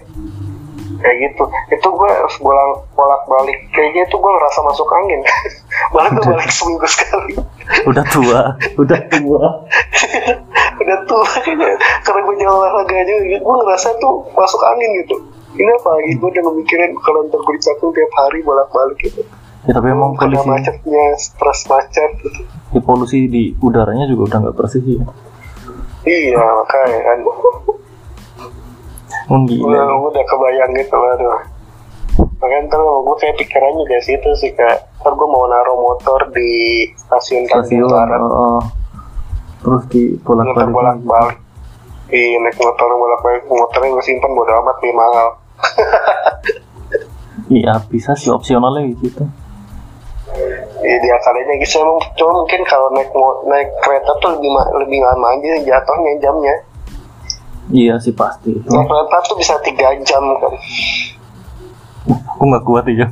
[1.06, 1.44] kayak gitu.
[1.70, 5.22] Itu gue harus bolak bolak balik kayaknya itu gue ngerasa masuk angin.
[5.94, 7.34] Malah gue balik seminggu sekali.
[7.86, 8.42] Udah tua,
[8.82, 9.46] udah tua.
[10.82, 11.30] udah tua.
[12.02, 15.16] Karena gue jalan olahraga aja gitu gue ngerasa tuh masuk angin gitu.
[15.56, 16.12] Ini apa lagi?
[16.18, 19.22] Gue udah memikirin kalau ntar gue di Cakung tiap hari bolak balik gitu.
[19.66, 22.42] Ya tapi emang karena polusi, macetnya stres macet gitu.
[22.70, 25.06] Di polusi di udaranya juga udah nggak bersih ya.
[26.06, 27.18] iya makanya kan
[29.26, 29.66] Oh, gila.
[29.66, 31.42] udah, udah kebayang gitu aduh
[32.36, 36.86] makanya ntar gue kayak pikirannya dari situ sih kayak ntar gue mau naruh motor di
[36.94, 38.62] stasiun Tanjung Barat oh, oh.
[39.66, 40.74] terus di bolak ntar balik.
[40.76, 41.38] bolak balik
[42.14, 45.28] iya naik motor bolak balik motornya gue simpan bodo amat nih mahal
[47.46, 49.22] Iya bisa sih opsionalnya gitu.
[50.82, 53.10] Iya dia kalinya gitu emang cuma mungkin kalau naik
[53.46, 56.56] naik kereta tuh lebih ma- lebih lama aja jatuhnya jamnya.
[57.66, 60.54] Iya sih pasti kereta tuh bisa tiga jam kan.
[62.38, 63.10] Aku nggak kuat ya.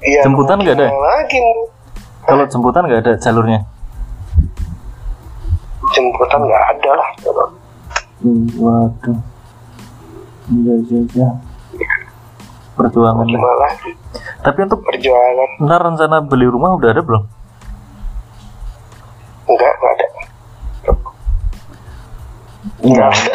[0.00, 0.20] Iya.
[0.24, 0.92] Jemputan nggak ada ya?
[0.92, 1.40] Lagi
[2.24, 3.60] Kalau jemputan nggak ada jalurnya.
[5.90, 7.10] jemputan nggak ada lah.
[8.22, 9.18] Hmm, waduh.
[10.52, 11.28] Iya iya iya.
[12.76, 13.72] Perjuangan lah.
[14.40, 17.24] Tapi untuk perjuangan ntar rencana beli rumah udah ada belum?
[19.50, 20.06] enggak nggak ada.
[22.80, 23.08] Iya.
[23.08, 23.34] Nggak ada.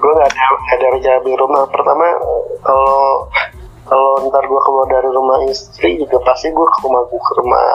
[0.00, 1.62] gue nggak ada nggak ada rencana beli rumah.
[1.68, 2.04] Pertama
[2.64, 3.00] kalau
[3.82, 7.66] kalau ntar gue keluar dari rumah istri juga pasti gue ke rumah gue ke rumah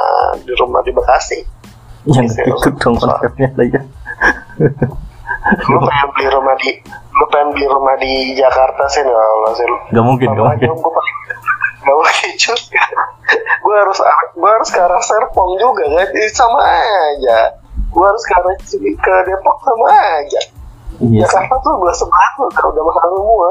[0.42, 1.40] di rumah di Bekasi.
[2.08, 3.82] Yang ikut dong konsepnya ya.
[5.48, 9.68] lu pengen beli rumah di lu pengen beli rumah di Jakarta sih nggak Allah sih
[9.94, 10.82] Gak mungkin, gak aja mungkin.
[10.82, 11.16] gue paling
[11.84, 12.84] gak mungkin juga
[13.38, 14.00] gue harus
[14.36, 17.40] gue harus ke arah Serpong juga kan Jadi sama aja
[17.92, 19.88] gue harus ke arah ke Depok sama
[20.20, 20.42] aja
[21.00, 21.22] Iya.
[21.24, 23.50] Jakarta tuh gue sebelah tuh kalau udah mahal semua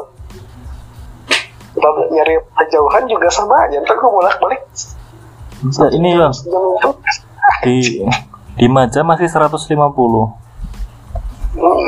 [1.76, 2.34] Kalau nyari
[2.66, 4.62] jauhan juga sama aja ntar gue bolak balik
[5.62, 6.32] Bisa ini bang
[7.62, 8.02] di
[8.56, 9.62] di Maja masih 150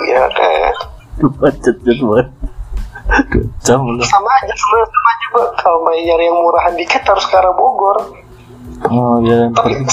[0.04, 0.76] iya kayak
[1.18, 1.98] Macet banget.
[1.98, 2.20] Dua
[3.59, 4.04] jam loh.
[4.04, 4.78] sama aja sama
[5.11, 7.96] aja gue kalau mau nyari yang murahan dikit harus ke arah Bogor
[8.86, 9.50] Oh iya.
[9.50, 9.74] tapi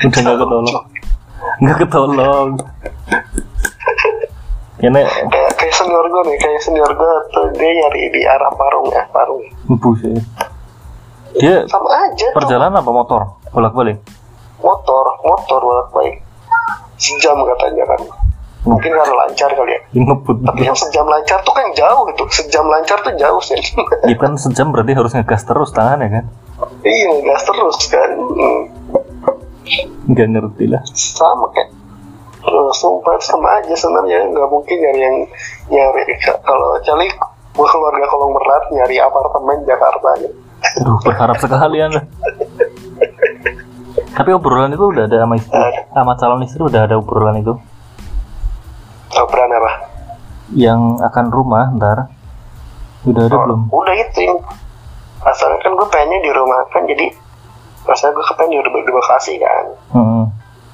[0.00, 0.76] Udah nggak ketolong.
[1.58, 2.48] Nggak ketolong.
[4.80, 8.88] Ini kayak kayak senior gue nih kayak senior gue tuh dia nyari di arah Parung
[8.88, 10.24] ya Parung buset.
[11.36, 13.20] Dia sama aja perjalanan apa motor?
[13.50, 13.98] Bolak balik.
[14.58, 16.16] motor motor bolak balik
[16.96, 18.00] sejam katanya kan
[18.60, 20.36] mungkin karena lancar kali ya Ngebut.
[20.44, 23.56] tapi yang sejam lancar tuh kan jauh gitu sejam lancar tuh jauh sih
[24.04, 26.24] Ya kan sejam berarti harus ngegas terus tangannya kan?
[26.82, 28.60] iya gas terus kan Hmm,
[30.06, 30.82] Nggak ngerti lah.
[30.92, 31.70] sama kayak
[32.40, 35.16] Eh, sumpah sama aja sebenarnya nggak mungkin nyari yang
[35.68, 36.02] nyari
[36.40, 37.04] kalau cali
[37.52, 40.32] gua keluarga kolong berat nyari apartemen Jakarta gitu.
[40.80, 42.00] Aduh berharap sekali anda.
[44.16, 45.60] Tapi obrolan itu udah ada sama istri,
[45.92, 47.52] sama calon istri udah ada obrolan itu
[49.12, 49.72] Obrolan apa?
[50.56, 52.08] yang akan rumah ntar
[53.04, 53.60] udah ada Oh, belum?
[53.68, 54.24] Udah itu
[55.20, 57.12] asalnya kan gue pengennya di rumah kan jadi
[57.90, 59.64] rasanya gue kepengen di, di Bekasi kan.
[59.90, 60.24] Hmm.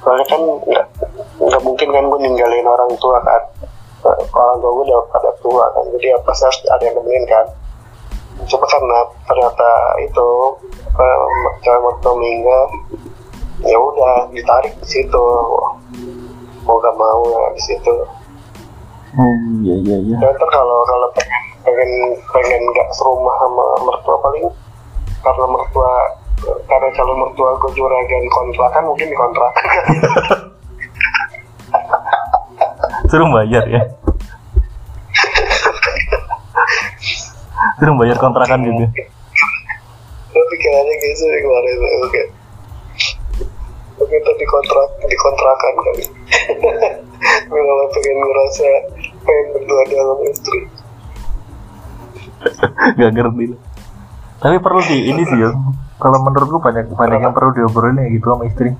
[0.04, 0.86] soalnya kan nggak
[1.42, 3.42] nggak mungkin kan gue ninggalin orang tua kan.
[4.06, 5.84] Orang tua gue udah pada tua kan.
[5.96, 7.46] Jadi apa sih harus ada yang nemenin kan.
[8.46, 9.70] Cuma karena ternyata
[10.04, 10.28] itu
[10.94, 11.18] eh,
[11.64, 12.62] cewek mertua meninggal
[13.64, 15.26] ya udah ditarik di situ.
[16.62, 17.94] Mau gak mau ya di situ.
[19.16, 19.32] Oh
[19.64, 20.16] iya iya iya.
[20.20, 21.90] dan ntar kalau kalau pengen pengen
[22.36, 24.46] pengen nggak serumah sama mertua paling
[25.24, 25.92] karena mertua
[26.44, 29.64] karena calon mertua gue juragan kontrakan mungkin di kontrakan
[33.06, 33.86] Suruh bayar ya.
[37.78, 38.86] Suruh bayar kontrakan juga.
[40.36, 42.22] gue pikirannya gitu sih kemarin oke
[44.04, 46.04] oke ntar dikontrak dikontrakan kali
[47.48, 48.68] kalau pengen ngerasa
[49.24, 50.60] pengen berdua dalam istri
[53.00, 53.56] Gak ngerti.
[54.36, 55.50] Tapi perlu di ini sih ya.
[55.96, 58.70] Kalau menurutku banyak banyak yang perlu diobrolin ya gitu sama istri.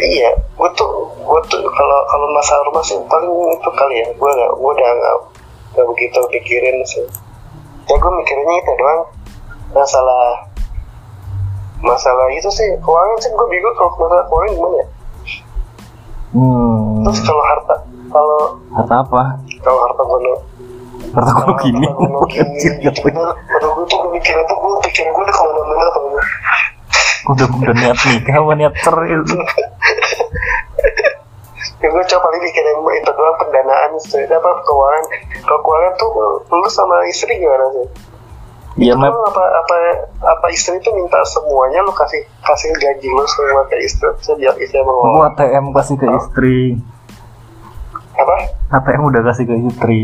[0.00, 4.06] iya gue tuh gue tuh kalau kalau masalah rumah sih paling itu kali ya.
[4.16, 5.16] Gue gak gue udah gak,
[5.76, 7.04] gak begitu pikirin sih.
[7.88, 9.00] Ya gue mikirinnya itu doang.
[9.76, 10.50] Masalah
[11.80, 14.86] masalah itu sih keuangan sih gue bingung kalau masalah keuangan gimana ya.
[16.30, 17.02] Hmm.
[17.08, 17.76] Terus kalau harta
[18.10, 18.40] kalau
[18.76, 19.22] harta apa?
[19.64, 20.20] kalau harta gue
[21.10, 21.86] harta gue gini
[22.40, 23.00] Anjir, gitu.
[23.10, 25.52] gue tuh gue mikirnya tuh gue pikiran gue udah kalau
[27.30, 29.12] udah udah niat nikah apa niat cerai
[31.80, 35.04] ya gue coba paling mikirin itu doang pendanaan sih apa keuangan.
[35.40, 36.10] Kalau keuangan tuh
[36.44, 37.88] lu sama istri gimana sih?
[38.84, 39.76] Iya Itu lu apa apa
[40.20, 44.76] apa istri itu minta semuanya lu kasih kasih gaji lu semua ke istri biar istri
[44.84, 45.32] mengelola.
[45.32, 46.58] ATM kasih ke istri.
[48.12, 48.36] Apa?
[48.76, 50.00] ATM udah kasih ke istri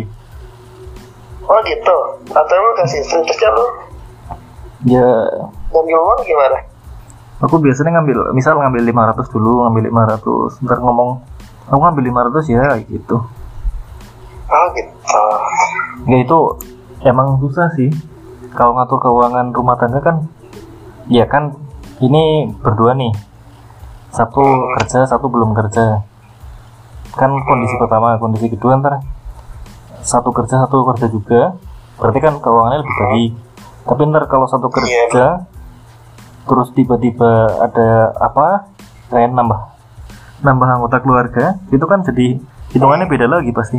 [1.46, 1.96] oh gitu.
[2.30, 3.50] Atau lu kasih istri terus ya.
[3.50, 3.66] Lu
[4.86, 5.08] ya
[5.72, 6.58] ngambil uang gimana?
[7.42, 11.20] Aku biasanya ngambil misal ngambil 500 dulu ngambil 500 ntar ngomong
[11.68, 13.16] aku ngambil 500 ya gitu.
[14.46, 15.24] Oh gitu.
[16.06, 16.38] Ya itu
[17.02, 17.90] emang susah sih.
[18.56, 20.24] Kalau ngatur keuangan rumah tangga kan
[21.12, 21.52] ya kan
[22.00, 23.12] ini berdua nih.
[24.14, 24.40] Satu
[24.80, 26.00] kerja satu belum kerja.
[27.16, 29.02] Kan kondisi pertama kondisi kedua ntar
[30.06, 31.42] satu kerja satu kerja juga.
[31.98, 33.32] Berarti kan keuangannya lebih baik.
[33.86, 35.46] Tapi ntar kalau satu kerja
[36.46, 38.70] terus tiba-tiba ada apa?
[39.10, 39.60] Kayak nambah
[40.42, 42.38] nambah anggota keluarga itu kan jadi
[42.74, 43.78] hitungannya beda lagi pasti.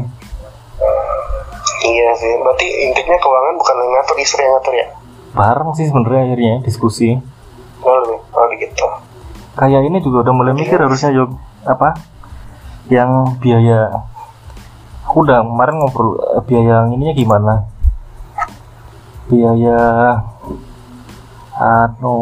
[1.88, 4.88] Iya sih berarti intinya keuangan bukan yang ngatur istri yang ngatur ya?
[5.38, 7.16] Bareng sih sebenarnya akhirnya diskusi.
[7.86, 8.88] Oh lebih oh gitu.
[9.54, 11.38] Kayak ini juga udah mulai mikir harusnya yuk.
[11.64, 11.94] Apa?
[12.90, 13.92] Yang biaya
[15.18, 17.54] aku udah kemarin ngobrol eh, biaya yang ininya gimana?
[19.26, 19.82] Biaya
[21.58, 22.14] anu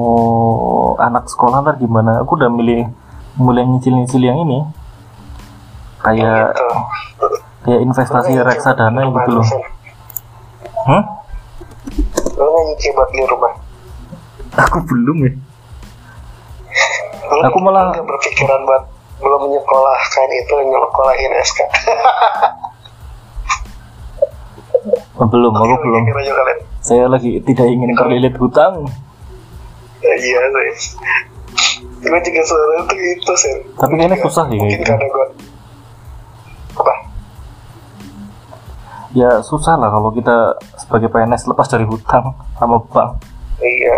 [0.96, 2.24] anak sekolah ntar gimana?
[2.24, 2.88] Aku udah milih
[3.36, 4.64] mulai nyicil-nyicil yang ini.
[6.00, 6.68] Kayak gitu
[7.68, 9.48] kayak investasi reksadana gitu loh.
[10.88, 11.04] Hmm?
[12.40, 13.54] lu nyicil buat beli rumah.
[14.56, 15.32] Aku belum ya.
[17.28, 18.88] Lu Aku malah- berpikiran buat
[19.20, 21.60] belum menyekolahkan itu nyekolahin SK
[25.18, 26.04] Oh, belum aku belum.
[26.06, 26.34] aja
[26.86, 28.86] saya lagi tidak ingin terlilit hutang.
[30.06, 30.40] Ya, iya
[30.78, 30.94] sih
[32.06, 34.92] gue juga sebenarnya tuh itu sih Tapi kayaknya susah sih kayak mungkin gitu.
[34.94, 35.26] karena gue
[36.76, 36.94] apa?
[39.16, 43.18] Ya susah lah kalau kita sebagai PNS lepas dari hutang sama bank.
[43.64, 43.98] Iya.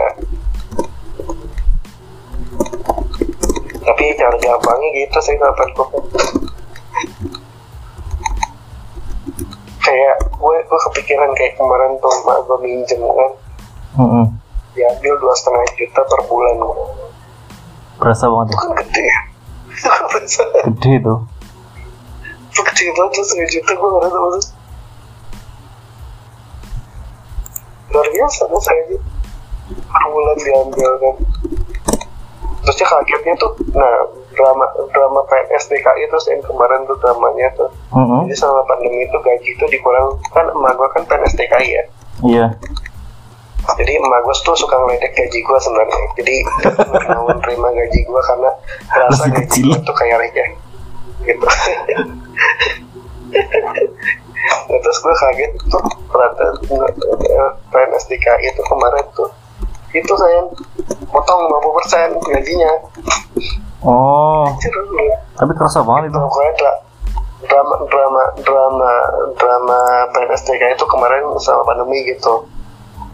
[3.82, 5.88] Tapi cara gampangnya gitu sih kapan gue
[9.88, 13.32] kayak gue gue kepikiran kayak kemarin tuh mak gue minjem kan.
[13.98, 14.26] Mm-mm.
[14.78, 16.56] diambil dua setengah juta per bulan.
[17.98, 18.62] Berasa banget itu ya.
[18.62, 19.20] kan gede ya?
[19.74, 20.42] Itu kan berasa.
[20.68, 21.20] Gede tuh
[22.58, 24.46] itu gede banget tuh setengah juta gue ngerasa maksud
[27.88, 28.84] luar biasa tuh saya
[29.70, 31.16] per bulan diambil kan.
[32.66, 33.94] Terusnya kagetnya tuh nah
[34.38, 37.70] drama drama PNS DKI terus yang kemarin tuh dramanya tuh.
[37.92, 38.30] Mm-mm.
[38.30, 41.84] jadi selama pandemi itu gaji itu dikurang kan emak gue kan PNS DKI ya.
[42.24, 42.46] Iya.
[43.68, 46.02] Jadi emak gue tuh suka ngeledek gaji gue sebenarnya.
[46.22, 48.52] Jadi nggak mau nerima gaji gue karena
[48.94, 49.66] merasa Masih gaji kecil.
[49.74, 50.50] gue tuh kayak receh
[51.28, 51.48] gitu.
[54.48, 56.46] Nah, terus gue kaget tuh ternyata
[57.68, 59.28] PNS DKI itu kemarin tuh
[59.96, 60.44] itu saya
[61.10, 62.72] potong 50% gajinya
[63.82, 64.46] oh.
[65.34, 66.82] Tapi kerasa banget itu pokoknya dra-
[67.40, 68.92] drama drama drama
[69.34, 69.80] drama
[70.12, 72.50] PNS DKI itu kemarin sama pandemi gitu.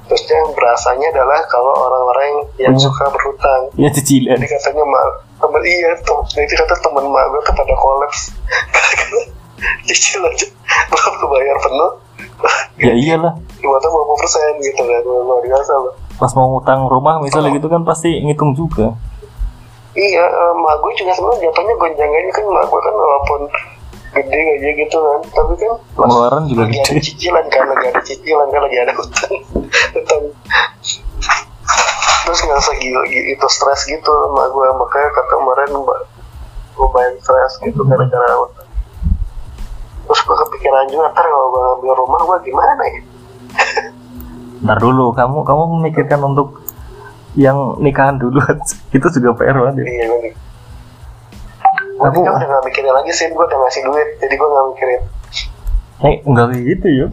[0.03, 2.27] Terus yang berasanya adalah kalau orang-orang
[2.59, 2.79] yang, Hmm.
[2.81, 3.71] suka berhutang.
[3.75, 4.35] Ya cicilan.
[4.35, 5.05] Jadi katanya mak
[5.39, 6.19] temen iya tuh.
[6.27, 8.21] Jadi kata temen mak gue tuh pada kolaps.
[9.87, 10.47] Cicil aja.
[10.89, 11.91] Belum kebayar penuh.
[12.75, 13.33] Ya iyalah.
[13.55, 15.01] Cuma tuh 50 persen gitu kan.
[15.03, 15.93] Luar biasa loh.
[16.13, 18.91] Pas mau ngutang rumah misalnya gitu kan pasti ngitung juga
[19.93, 23.41] iya eh, mak gue juga sebenarnya jatuhnya gonjang-ganjing kan mak gue kan walaupun
[24.13, 25.19] gede aja gitu kan.
[25.25, 28.93] Tapi kan pengeluaran juga lagi ada gede cicilan kan lagi ada cicilan kan lagi ada
[28.93, 29.35] hutang
[29.93, 30.23] hutang
[32.23, 35.99] terus ngerasa gila gitu, itu stres gitu sama gue makanya kata kemarin mbak
[36.71, 38.69] gue main stres gitu gara-gara hutang
[40.07, 42.99] terus gue kepikiran juga ntar kalau gue ngambil rumah gue gimana ya?
[44.63, 46.62] Ntar dulu kamu kamu memikirkan untuk
[47.35, 48.37] yang nikahan dulu.
[48.95, 49.85] Itu juga PR banget ya.
[49.85, 50.33] Iya nih
[51.93, 54.67] gue Aku- kan udah gak mikirin lagi sih gue udah ngasih duit jadi gue gak
[54.75, 55.01] mikirin.
[56.03, 57.07] Eh enggak kayak gitu ya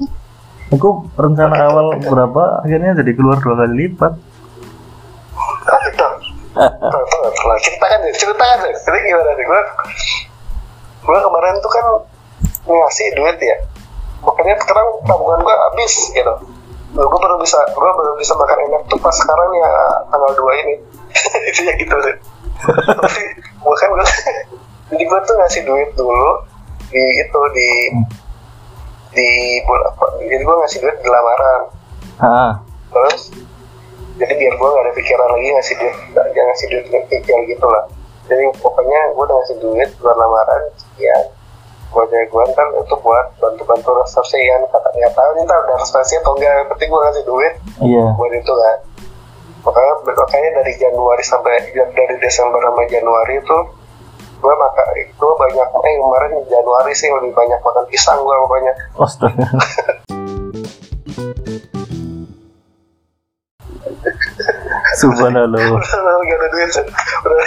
[0.71, 4.12] aku rencana awal berapa akhirnya jadi keluar dua kali lipat.
[5.66, 6.07] Ah itu.
[7.61, 8.73] Ceritakan deh ceritakan deh.
[8.75, 9.61] Jadi gimana sih gue
[11.01, 11.85] gue kemarin tuh kan
[12.64, 13.57] ngasih duit ya.
[14.21, 16.35] Makanya sekarang tabungan gue habis gitu
[16.91, 19.72] gue baru bisa gue baru bisa makan enak tuh pas sekarang ya
[20.11, 20.74] tanggal 2 ini.
[21.51, 22.16] Itu ya gitu deh.
[22.86, 23.22] Tapi
[23.62, 24.07] bukan gue
[24.91, 26.30] jadi gue tuh ngasih duit dulu
[26.91, 27.70] di itu di
[29.14, 29.28] di
[29.62, 31.62] bulan apa jadi gue ngasih duit di lamaran.
[32.18, 32.53] Ah
[32.91, 33.30] terus
[34.18, 37.66] jadi biar gue gak ada pikiran lagi ngasih duit jangan ngasih duit dengan pikir gitu
[37.70, 37.84] lah.
[38.26, 41.24] Jadi pokoknya gue udah ngasih duit buat lamaran sekian
[41.91, 45.74] buat cewek gue ntar itu buat bantu-bantu resepsi kan kata nggak tahu nih ntar ada
[45.74, 48.76] resepsi atau enggak yang penting gue ngasih duit iya buat itu kan
[49.61, 53.59] makanya makanya dari Januari sampai dari Desember sampai Januari itu
[54.41, 58.72] gue maka gue banyak eh kemarin Januari sih lebih banyak makan pisang gue pokoknya
[59.03, 59.47] astaga
[64.97, 66.70] subhanallah udah gak ada duit
[67.26, 67.45] udah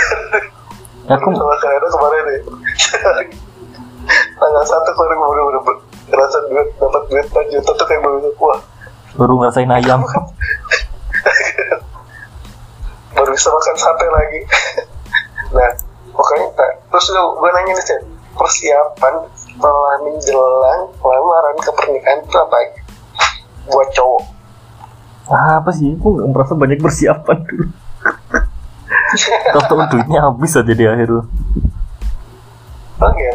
[1.15, 2.39] aku sama kalian kemarin nih
[4.37, 5.77] tanggal satu kemarin gue bener bener
[6.11, 8.59] ngerasa duit dapat duit 4 juta tuh kayak bener wah
[9.13, 10.01] baru ngerasain ayam.
[13.13, 14.39] Baru bisa makan sate lagi.
[15.53, 15.69] Nah
[16.09, 18.01] pokoknya tak- terus gue nanya nih
[18.33, 22.57] persiapan setelah menjelang lamaran ke pernikahan itu apa?
[22.57, 22.69] Ya?
[23.69, 24.23] buat cowok.
[25.29, 25.93] Apa sih?
[25.93, 27.69] Aku nggak merasa banyak persiapan dulu.
[29.53, 31.09] Tahu duitnya habis aja di akhir.
[31.13, 33.32] Oh gitu Nah,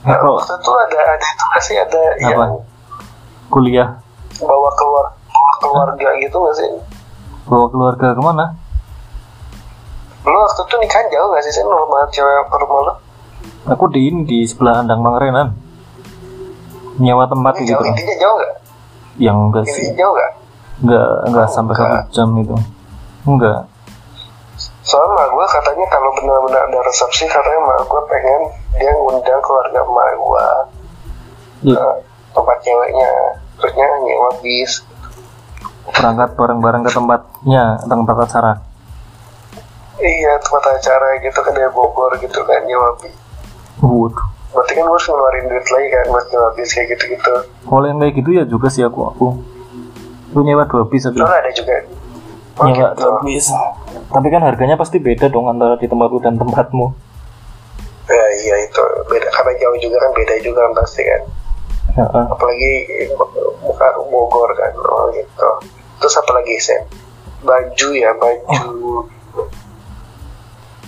[0.00, 1.76] Nah, kalau waktu itu ada ada itu nggak sih?
[1.76, 2.24] Ada apa?
[2.24, 2.52] yang
[3.48, 3.88] kuliah.
[4.40, 6.68] Bawa keluar bawa keluarga gitu nggak sih?
[7.44, 8.46] Bawa keluarga ke mana?
[10.22, 11.52] Lu waktu itu nikahan jauh nggak sih?
[11.52, 12.94] Sih rumah cewek ke rumah lu?
[13.68, 15.52] Aku di di sebelah Andang Mangrenan
[16.96, 18.54] nyewa tempat ini gitu jauh intinya jauh nggak?
[19.20, 19.84] Yang enggak sih.
[19.92, 20.32] Jauh nggak?
[20.80, 21.88] Enggak enggak Oh, sampai enggak.
[21.92, 22.56] satu jam itu.
[23.24, 23.58] Enggak
[24.90, 28.42] soalnya gue katanya kalau benar-benar ada resepsi katanya mak gue pengen
[28.74, 30.46] dia ngundang keluarga emak gue
[31.70, 31.86] ya, ke
[32.34, 33.10] tempat ceweknya.
[33.60, 34.72] Terusnya nyewa bis.
[35.94, 38.52] Berangkat bareng-bareng ke tempatnya tempat acara.
[40.00, 43.14] Iya tempat acara gitu kan dari Bogor gitu kan nyewa bis.
[43.78, 44.26] Waduh.
[44.50, 47.34] Berarti kan gue harus ngeluarin duit lagi kan buat nyewa bis kayak gitu-gitu.
[47.46, 49.26] Kalau yang kayak gitu ya juga sih aku aku.
[50.34, 51.78] Lu nyewa dua bis soalnya ada juga
[52.68, 53.48] gitu dua bis
[54.10, 56.90] tapi kan harganya pasti beda dong antara di tempatku dan tempatmu.
[58.10, 58.82] Ya iya itu.
[59.06, 61.22] Beda karena jauh juga kan beda juga kan pasti kan.
[61.90, 62.26] Ya, ah.
[62.30, 62.70] apalagi
[63.62, 65.50] buka Bogor kan oh gitu.
[66.02, 66.82] Terus apa lagi sen?
[67.46, 69.06] Baju ya baju.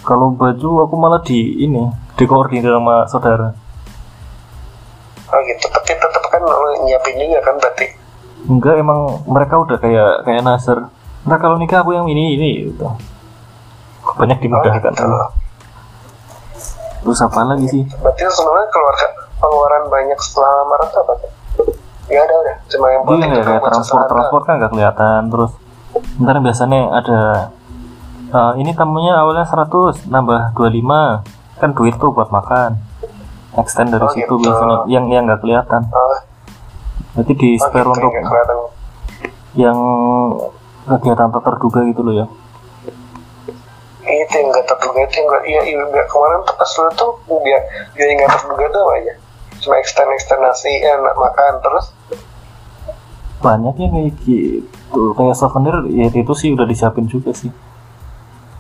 [0.03, 1.87] Kalau baju aku malah di ini
[2.19, 3.55] dikoordinir sama saudara.
[5.31, 5.67] Oh gitu.
[5.71, 6.43] Tapi tetap kan
[6.83, 7.87] nyiapin juga kan berarti?
[8.51, 10.91] Enggak emang mereka udah kayak kayak Nasir
[11.23, 12.87] nah kalau nikah aku yang ini ini gitu.
[14.19, 15.07] Banyak oh dimudahkan gitu.
[17.03, 17.83] Terus apa lagi sih?
[17.99, 19.07] Berarti sebenarnya keluarga
[19.39, 21.15] pengeluaran banyak setelah lamaran tuh apa
[22.03, 25.21] nggak ada udah cuma yang iya penting itu kayak transport transport kan nggak kelihatan.
[25.31, 25.53] Terus
[26.19, 27.21] ntar biasanya ada
[28.33, 32.79] eh, ini tamunya awalnya 100 nambah 25 kan duit tuh buat makan.
[33.53, 34.49] Extend dari Oh, situ gitu.
[34.49, 35.85] biasanya yang yang nggak kelihatan.
[35.93, 36.17] Oh,
[37.13, 38.13] berarti di oh spare gitu, untuk
[39.53, 39.79] yang
[40.85, 42.27] kegiatan tak terduga gitu loh ya.
[44.03, 47.11] Itu yang nggak terduga itu yang nggak iya iya nggak kemarin tuh pas lu tuh
[47.43, 47.59] dia
[47.95, 49.15] dia yang nggak terduga tuh apa aja?
[49.63, 51.87] Cuma extend extend nasi enak makan terus?
[53.39, 55.03] Banyak ya kayak gitu.
[55.15, 57.51] Kayak souvenir ya itu sih udah disiapin juga sih.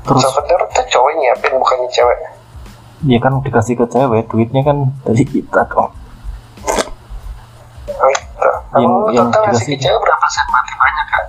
[0.02, 2.18] Terus souvenir tuh cowok nyiapin bukannya cewek?
[3.02, 5.90] Ya kan dikasih ke cewek duitnya kan dari kita dong.
[7.92, 8.50] Oh, gitu.
[8.72, 10.46] Yang- Kamu yang ngasih ke dikasih- cewek berapa sen?
[10.72, 11.21] Banyak kan?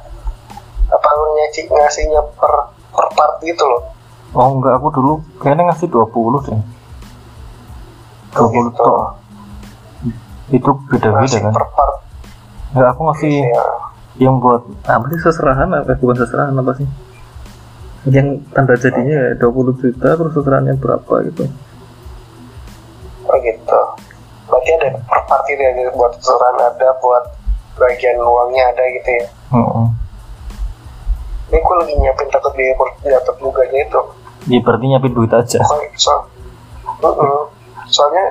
[1.33, 2.53] Ngasih ngasihnya per
[2.89, 3.81] per part gitu loh?
[4.31, 6.09] oh enggak aku dulu kayaknya ngasih 20
[6.43, 6.57] deh
[8.31, 8.69] 20 Oh, gitu.
[8.75, 9.01] tok
[10.49, 11.95] itu beda-beda kan per part.
[12.73, 13.65] enggak aku ngasih Ya.
[14.19, 16.87] yang buat apa sih seserahan apa bukan seserahan apa sih
[18.05, 21.45] yang tanda jadinya ya 20 juta terus seserahannya berapa gitu
[23.23, 23.79] Oh gitu.
[24.45, 27.23] Berarti ada per part itu ya buat keseluruhan ada buat
[27.73, 29.25] bagian uangnya ada gitu ya.
[29.49, 29.85] Heeh.
[31.51, 34.01] Ini gue lagi nyiapin takut per dapat luganya itu.
[34.43, 36.13] ya berarti nyiapin duit aja Pokoknya so,
[36.99, 37.47] Mm-mm.
[37.87, 38.25] soalnya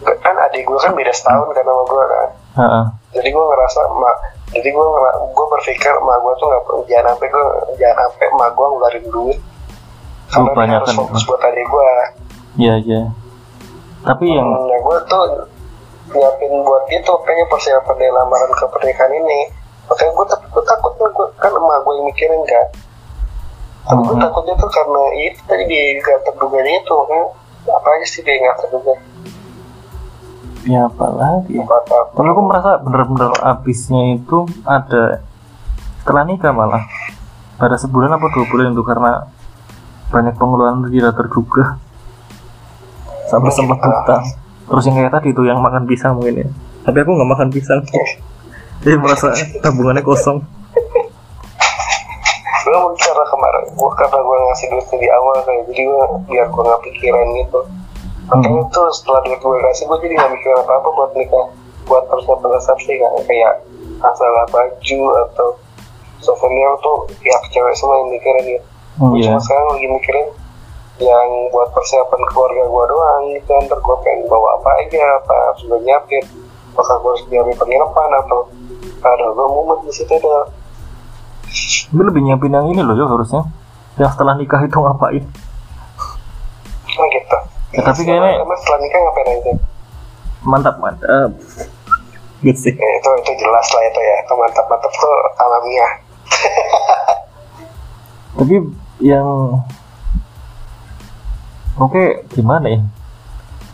[0.00, 2.28] kan adik gue kan beda setahun kan sama gue kan.
[2.56, 2.84] Heeh.
[3.12, 4.16] jadi gue ngerasa mak
[4.48, 4.86] jadi gue
[5.28, 9.38] gue berpikir mak gue tuh nggak jangan sampai gue jangan sampai mak gue ngeluarin duit
[10.26, 10.98] karena banyak harus kan.
[10.98, 11.90] fokus buat adik gue
[12.56, 13.02] Iya iya.
[14.00, 15.24] Tapi yang nah gue tuh
[16.08, 19.40] nyiapin buat itu kayaknya persiapan dari lamaran ke pernikahan ini
[19.86, 22.66] makanya gue tapi gue takut gue kan emak gue yang mikirin kan
[23.84, 24.22] tapi gue Mhm.
[24.22, 27.26] takutnya tuh karena itu tadi dia nggak terduganya itu makanya
[27.66, 28.94] apa aja sih dia nggak terduga?
[30.66, 31.54] Ya apa lagi?
[31.56, 35.22] apa apa Kalau aku merasa bener-bener habisnya itu ada
[35.98, 36.82] setelah nikah malah.
[37.54, 39.30] Pada sebulan apa dua bulan itu karena
[40.08, 41.78] banyak pengeluaran tidak terduga.
[43.26, 44.22] Sampai sempat hutang.
[44.66, 46.48] Terus yang kayak tadi tuh yang makan pisang mungkin ya.
[46.82, 47.82] Tapi aku nggak makan pisang
[48.82, 50.40] jadi merasa tabungannya kosong.
[52.66, 56.46] Gue mungkin karena kemarin gue karena gue ngasih duitnya di awal kayak jadi gue biar
[56.50, 57.60] gue nggak pikiran gitu.
[58.26, 58.72] Makanya Hmm.
[58.74, 61.46] tuh setelah duit gue kasih gue jadi nggak mikir apa apa buat nikah.
[61.86, 63.54] Buat persiapan resepsi kan kayak
[64.02, 65.00] masalah baju
[65.30, 65.48] atau
[66.18, 68.66] souvenir tuh pihak cewek semua yang mikirin gitu.
[68.98, 69.30] Hmm, gue iya.
[69.30, 70.26] cuma sekarang lagi mikirin
[70.96, 75.78] yang buat persiapan keluarga gue doang gitu ntar gue pengen bawa apa aja apa sudah
[75.86, 76.24] nyiapin.
[76.74, 78.50] Apakah gue harus nyiapin penginapan atau
[79.02, 80.50] ada gue mumet di situ ada.
[81.90, 83.42] Tapi lebih nyiapin yang ini loh ya harusnya.
[83.96, 85.24] Yang setelah nikah itu ngapain?
[86.96, 87.38] Oh gitu.
[87.76, 89.52] Ya, tapi kayaknya- emang setelah nikah ngapain aja?
[90.46, 91.30] Mantap mantap.
[92.44, 92.74] Good sih.
[92.76, 94.14] Ya, itu itu jelas lah itu ya.
[94.24, 95.92] Itu mantap mantap tuh alamiah
[98.36, 98.56] tapi
[99.00, 99.28] yang
[101.76, 102.80] oke gimana ya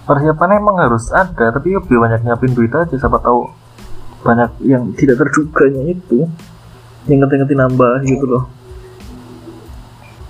[0.06, 3.50] persiapannya emang harus ada tapi lebih banyak nyiapin duit aja siapa tahu
[4.22, 6.30] banyak yang tidak terduganya itu
[7.10, 8.44] yang ngerti-ngerti nambah gitu loh.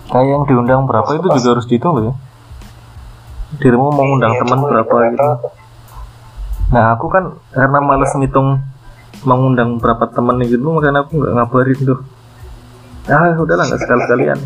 [0.08, 2.14] Kayak yang diundang berapa itu juga harus dihitung loh ya.
[3.60, 5.28] Dirimu mau undang Iya, teman berapa gitu.
[6.72, 8.64] nah aku kan karena males ngitung
[9.28, 12.00] mengundang berapa teman gitu makanya aku nggak ngabarin tuh.
[13.12, 14.38] Ah udahlah nggak sekali sekalian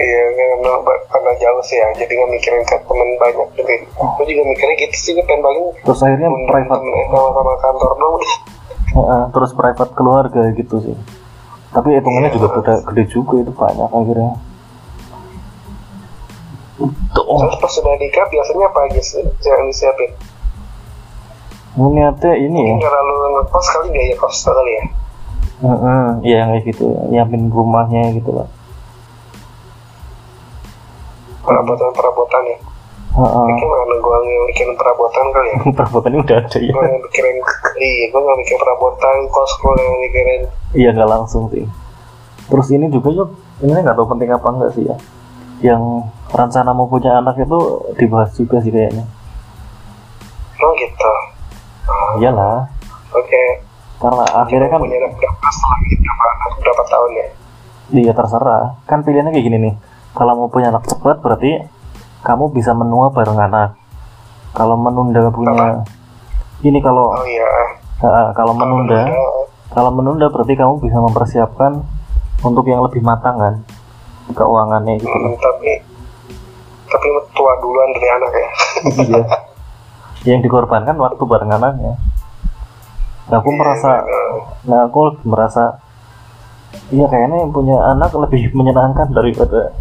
[0.00, 0.72] iya karena,
[1.12, 4.96] karena jauh sih ya jadi nggak mikirin ke temen banyak jadi aku juga mikirnya gitu
[4.96, 6.80] sih gue pengen paling terus akhirnya undang private.
[6.80, 8.16] temen sama-sama kantor dong
[8.90, 10.98] Heeh, terus private keluarga gitu sih.
[11.70, 14.34] Tapi hitungannya juga beda gede juga itu banyak akhirnya.
[16.82, 20.10] Itu terus pas sudah nikah biasanya apa aja sih yang disiapin?
[21.78, 22.74] Niatnya ini ya.
[22.82, 24.84] Terlalu ngekos kali biaya kos kali ya?
[25.60, 26.84] Heeh, ya yang kayak gitu
[27.14, 28.48] nyiapin rumahnya gitu lah
[31.50, 32.58] perabotan perabotan ya.
[33.10, 33.42] Heeh.
[33.42, 35.58] mungkin mana gue yang mikirin perabotan kali ya.
[35.82, 36.70] Perabotannya udah ada ya?
[36.70, 37.36] Gue yang mikirin
[37.82, 40.42] iya gue nggak mikir perabotan kos gue yang mikirin.
[40.78, 41.66] Iya nggak langsung sih.
[42.46, 43.30] Terus ini juga yuk
[43.66, 44.96] ini nggak tahu penting apa enggak sih ya?
[45.60, 45.82] Yang
[46.30, 47.58] rencana mau punya anak itu
[47.98, 49.02] dibahas juga sih kayaknya.
[50.62, 51.12] Oh gitu.
[52.22, 52.70] Iyalah.
[53.10, 53.42] Oke.
[53.98, 55.98] Karena akhirnya kan punya anak ini?
[55.98, 57.26] Berapa berapa tahun ya?
[57.90, 58.78] Iya terserah.
[58.86, 59.74] Kan pilihannya kayak gini nih.
[60.10, 61.62] Kalau mau punya anak cepat berarti
[62.26, 63.78] kamu bisa menua bareng anak.
[64.52, 65.86] Kalau menunda punya
[66.60, 67.48] ini kalau oh iya
[68.04, 69.08] ah, kalau menunda
[69.70, 71.80] kalau menunda berarti kamu bisa mempersiapkan
[72.42, 73.54] untuk yang lebih matang kan
[74.34, 75.10] keuangannya gitu.
[75.10, 75.70] Hmm, tapi
[76.90, 77.06] tapi
[77.38, 78.48] tua duluan dari anak ya
[79.06, 79.24] iya.
[80.20, 81.96] Yang dikorbankan waktu bareng anaknya.
[83.32, 84.04] Nah, aku merasa
[84.68, 85.80] nah aku merasa
[86.92, 89.72] iya kayaknya yang punya anak lebih menyenangkan daripada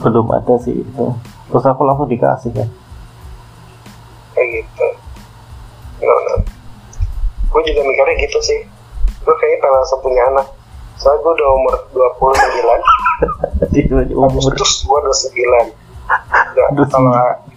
[0.00, 1.06] belum ada sih itu.
[1.52, 2.68] Terus aku langsung dikasih kan
[4.40, 4.86] kayak gitu.
[6.00, 6.34] No, no.
[7.50, 8.60] gue juga mikirnya gitu sih.
[9.20, 10.46] Gue kayaknya pengen langsung punya anak.
[10.96, 14.32] Soalnya gue udah umur 29 jadi umur.
[14.32, 15.36] Agustus gue udah 9
[16.50, 17.14] Nggak, Aduh, kalau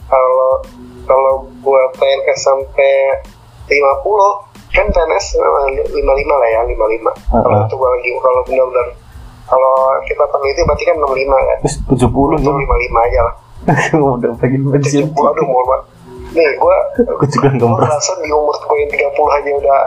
[0.08, 0.52] kalau
[1.10, 3.18] kalau gue PNS sampai
[3.66, 3.74] 50
[4.74, 6.78] kan PNS 55 lah ya 55
[7.34, 7.66] kalau Uh-uh.
[7.66, 8.88] itu gue lagi kalau benar-benar
[9.48, 9.76] kalau
[10.08, 11.58] kita peneliti berarti kan 65 kan?
[11.64, 13.36] Terus 70 itu nih 55 aja lah.
[14.20, 15.94] Udah pengen pensiun 70 aduh mau banget
[16.34, 16.76] nih gue
[17.14, 18.12] aku juga gue merasa.
[18.26, 19.80] di umur gue yang 30 aja udah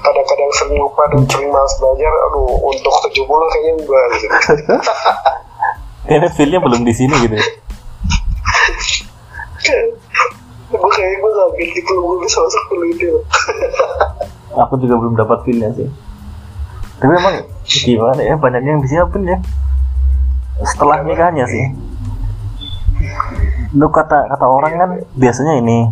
[0.00, 2.12] kadang-kadang sering lupa dan sering malas belajar.
[2.32, 4.36] Aduh untuk 70 kayaknya gue gitu.
[6.00, 7.46] Kayaknya feelnya belum di sini gitu ya.
[10.72, 13.06] gue kayaknya gue gak gitu gue bisa masuk peneliti.
[14.56, 15.86] Aku juga belum dapat feelnya sih
[17.00, 19.40] tapi emang gimana ya banyak yang disiapin ya.
[20.60, 21.72] Setelah nikahnya sih.
[23.72, 25.88] Lu kata kata orang kan biasanya ini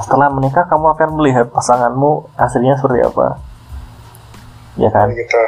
[0.00, 3.36] setelah menikah kamu akan melihat pasanganmu aslinya seperti apa.
[4.80, 5.12] Ya kan?
[5.12, 5.42] Gitu.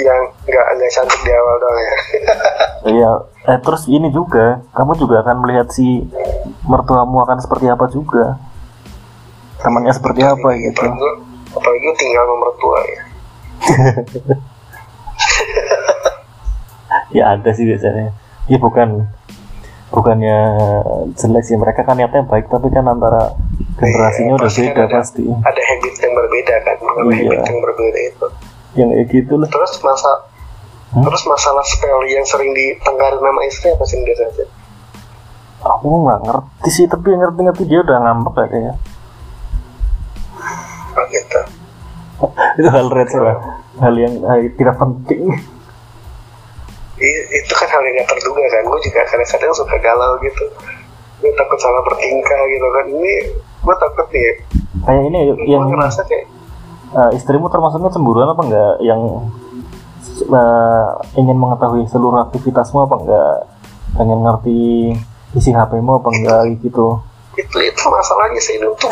[0.00, 1.96] Yang nggak nggak cantik di awal doang ya.
[2.84, 3.12] Iya.
[3.44, 6.04] Eh terus ini juga kamu juga akan melihat si
[6.64, 8.40] mertuamu akan seperti apa juga.
[9.60, 10.84] Temannya seperti apa gitu.
[11.54, 13.03] apalagi tinggal sama mertua ya
[17.10, 18.12] ya ada sih biasanya.
[18.46, 19.08] Ya bukan
[19.88, 20.38] bukannya
[21.14, 21.56] jelek sih.
[21.56, 23.32] Mereka kan niatnya baik tapi kan antara
[23.74, 24.96] generasinya Iya, udah pasti kan beda ada.
[24.96, 25.22] pasti.
[25.26, 27.14] ada habit yang berbeda kan ada Iya.
[27.16, 28.26] habit yang berbeda itu.
[28.74, 29.48] Yang kayak gitu lah.
[29.48, 30.10] Terus masa
[30.94, 31.02] Hmm?
[31.02, 34.46] terus masalah spell yang sering ditenggarin nama istri apa sih biasanya
[35.58, 38.78] aku nggak ngerti sih tapi yang ngerti-ngerti dia udah ngambek kayaknya.
[40.94, 41.40] Oh gitu
[42.58, 43.36] itu hal receh lah
[43.80, 45.22] hal yang eh, tidak penting.
[47.34, 48.62] Itu kan hal yang gak terduga kan.
[48.70, 50.44] Gue juga kadang-kadang suka galau gitu.
[51.18, 52.84] Gue takut salah bertingkah gitu kan.
[52.86, 54.32] Ini gue takut nih.
[54.84, 56.26] Kayak ini gue yang ngerasa kayak
[56.94, 59.00] eh, istrimu termasuknya cemburuan apa enggak yang
[60.22, 63.34] eh, ingin mengetahui seluruh aktivitasmu apa enggak
[63.94, 64.60] pengen ngerti
[65.34, 67.02] isi HP-mu apa enggak gitu.
[67.34, 68.54] Itu itu masalahnya sih.
[68.62, 68.90] Itu tuh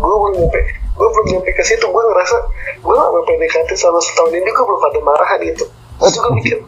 [0.00, 2.36] gue belum nyampe gue belum nyampe ke situ gue ngerasa
[2.78, 5.66] gue sama PDKT sama setahun ini gue belum ada marahan gitu.
[5.98, 6.58] Terus gue mikir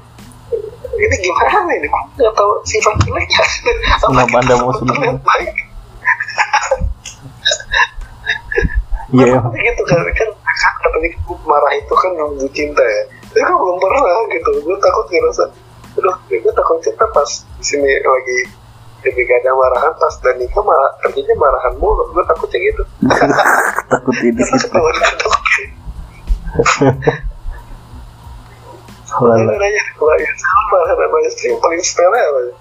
[0.95, 1.87] ini gimana ini?
[1.87, 3.45] Gue nggak tahu sifat jeleknya.
[4.03, 4.75] Kenapa Anda mau
[5.23, 5.55] baik?
[9.15, 10.31] Iya Tapi gitu kan kan
[10.83, 13.03] katanya gue marah itu kan nunggu cinta ya.
[13.31, 15.45] Tapi gue belum pernah gitu gue takut ngerasa
[15.95, 18.51] aduh gue takut cinta pas di sini lagi
[19.05, 22.09] jadi gak ada marahan pas dan nikah marah terjadinya marahan mulu.
[22.11, 22.83] Gue takutnya gitu.
[23.93, 24.79] Takut ini gitu.
[29.15, 29.37] Lala.
[29.39, 32.41] Lalu nanya kalau yang salah marahan sama istri yang paling sepele apa?
[32.41, 32.55] Ya?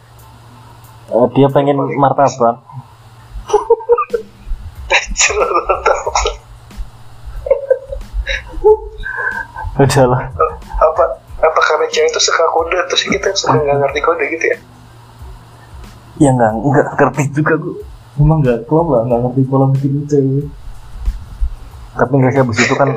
[1.13, 2.57] Eh, dia pengen martabak
[9.73, 10.29] udahlah
[10.79, 11.03] apa
[11.43, 14.57] apa karena cewek itu suka kode terus kita suka nggak ngerti kode gitu ya
[16.22, 17.76] ya nggak nggak ngerti juga gue
[18.22, 20.45] emang nggak klop lah nggak ngerti pola pikir cewek
[21.93, 22.89] tapi nggak sih habis itu kan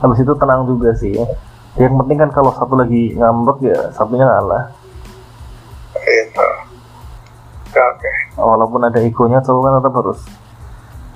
[0.00, 1.14] habis itu tenang juga sih
[1.78, 4.74] yang penting kan kalau satu lagi ngambek ya satunya ngalah.
[5.94, 6.48] Gitu.
[7.70, 7.78] Oke.
[7.78, 10.20] Oke walaupun ada egonya cowok kan tetap harus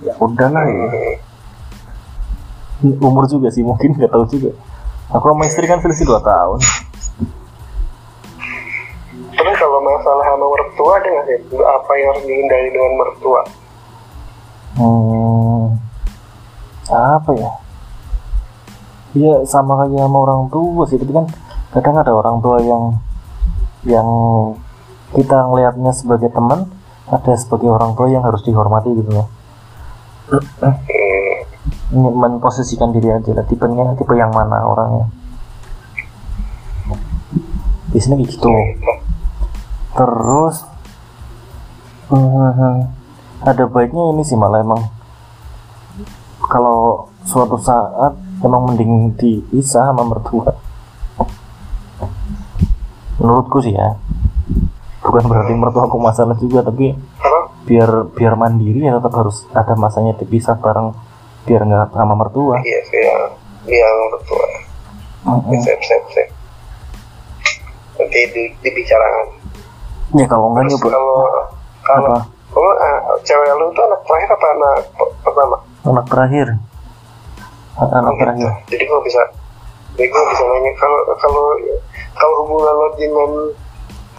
[0.05, 0.87] ya udahlah ya.
[3.01, 4.55] Umur juga sih mungkin nggak tahu juga.
[5.11, 6.59] Aku sama istri kan selisih 2 tahun
[10.05, 11.38] masalah sama mertua ada nggak sih?
[11.64, 13.40] Apa yang harus dihindari dengan mertua?
[14.76, 15.64] Hmm,
[16.92, 17.50] apa ya?
[19.16, 21.00] Ya sama kayak sama orang tua sih.
[21.00, 21.24] Tapi kan
[21.72, 23.00] kadang ada orang tua yang
[23.88, 24.09] yang
[25.16, 26.68] kita ngelihatnya sebagai teman
[27.09, 29.24] ada sebagai orang tua yang harus dihormati gitu ya.
[30.61, 30.76] Hmm,
[31.96, 33.48] ini memposisikan diri aja lah.
[33.48, 35.09] Tipenya tipe yang mana orangnya.
[37.88, 38.52] Biasanya kayak gitu
[39.95, 40.66] terus
[42.11, 42.90] hmm,
[43.47, 44.82] ada baiknya ini sih malah emang
[46.45, 48.12] kalau suatu saat
[48.45, 50.53] emang mending dipisah sama mertua.
[53.16, 53.97] Menurutku sih ya.
[55.01, 56.92] Bukan berarti mertua aku masalah juga tapi
[57.64, 60.92] biar biar mandiri ya tetap harus ada masanya dipisah bareng
[61.49, 62.61] biar nggak sama mertua.
[62.61, 63.22] Iya sih yang
[63.68, 64.47] yang mertua.
[65.24, 65.61] Mm-mm.
[65.64, 66.28] sip sip sip.
[67.97, 69.43] Nanti di, dibicarakan
[70.15, 71.19] ya kalau enggak nyoba kalau
[71.83, 72.19] kalau apa?
[72.49, 75.57] Kalau ah, cewek lu itu anak terakhir apa anak pe- pertama?
[75.85, 76.47] Anak terakhir.
[77.75, 78.21] Anak Oh, gitu.
[78.21, 78.49] terakhir.
[78.71, 79.21] Jadi gue bisa
[79.93, 81.45] jadi gue bisa nanya kalau kalau
[82.15, 83.31] kalau hubungan lo dengan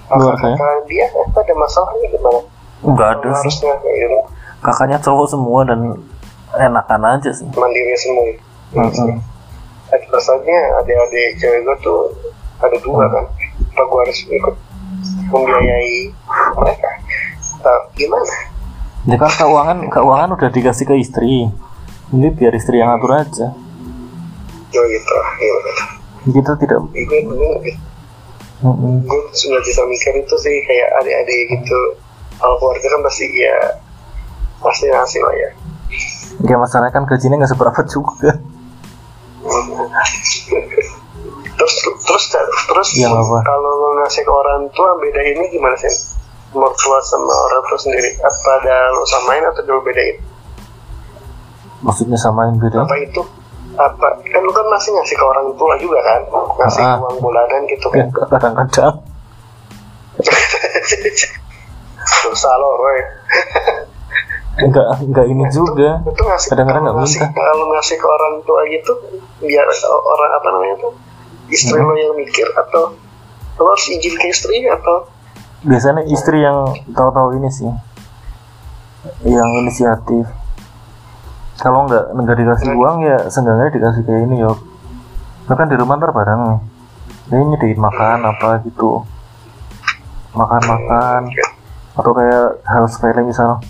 [0.05, 0.53] Keluarga ya?
[0.53, 2.39] kakak dia apa ada masalahnya gimana?
[2.83, 3.39] Nggak ada sih.
[3.41, 4.19] harusnya kayak gitu,
[4.61, 5.79] kakaknya cowok semua dan
[6.53, 7.47] enakan aja sih.
[7.49, 8.35] Mandiri semua ya.
[8.75, 9.17] Mm-mm.
[9.87, 11.99] Ada rasanya adik-adik cewek gue tuh
[12.59, 13.25] ada dua kan?
[13.71, 14.55] Apa gue harus ikut
[15.29, 15.97] membiayai
[16.55, 16.89] mereka.
[17.65, 18.35] Nah, gimana?
[19.05, 21.49] Ya kan keuangan keuangan udah dikasih ke istri.
[22.13, 23.53] Ini biar istri yang atur aja.
[24.73, 25.15] Ya gitu.
[25.41, 25.95] Gimana
[26.25, 27.61] kita tidak gue dulu
[28.65, 29.05] Mm-mm.
[29.05, 31.79] gue sudah bisa mikir itu sih kayak adik-adik gitu.
[32.41, 33.57] Kalau keluarga kan pasti ya
[34.57, 35.49] pasti ngasih lah ya.
[36.49, 38.41] Ya masalahnya kan gajinya nggak seberapa juga
[41.65, 43.37] terus terus terus apa?
[43.41, 45.89] kalau lo ngasih ke orang tua beda ini gimana sih?
[46.53, 48.15] Mertua sama orang tua sendiri.
[48.17, 50.15] Apa ada lo samain atau lo bedain?
[51.81, 52.85] Maksudnya samain beda?
[52.85, 53.21] Apa itu?
[53.75, 54.07] Apa?
[54.23, 56.21] Kan lo kan masih ngasih ke orang tua juga kan?
[56.55, 56.95] Ngasih Ah.
[56.97, 58.23] uang bulanan gitu ya kan?
[58.31, 58.95] Kadang-kadang.
[62.23, 62.99] Dosa lo Roy.
[64.55, 65.99] Nggak nggak ini juga.
[66.07, 67.27] itu ngasih Kadang-kadang nggak minta.
[67.35, 68.93] kalau ngasih ke orang tua gitu
[69.43, 70.93] biar orang apa namanya tuh
[71.49, 71.87] istri Hmm.
[71.89, 72.95] lo yang mikir atau
[73.59, 75.09] lo harus izin ke istri atau?
[75.65, 77.69] Biasanya istri yang tahu-tahu ini sih
[79.25, 80.25] yang inisiatif.
[81.61, 84.57] Kalau nggak nggak dikasih uang ya seenggaknya dikasih kayak ini yuk
[85.45, 86.57] Lo kan di rumah ntar bareng.
[87.29, 89.05] Ya ini nyediain makan apa gitu.
[90.33, 91.29] Makan-makan.
[91.93, 93.61] Atau kayak hal sepele misal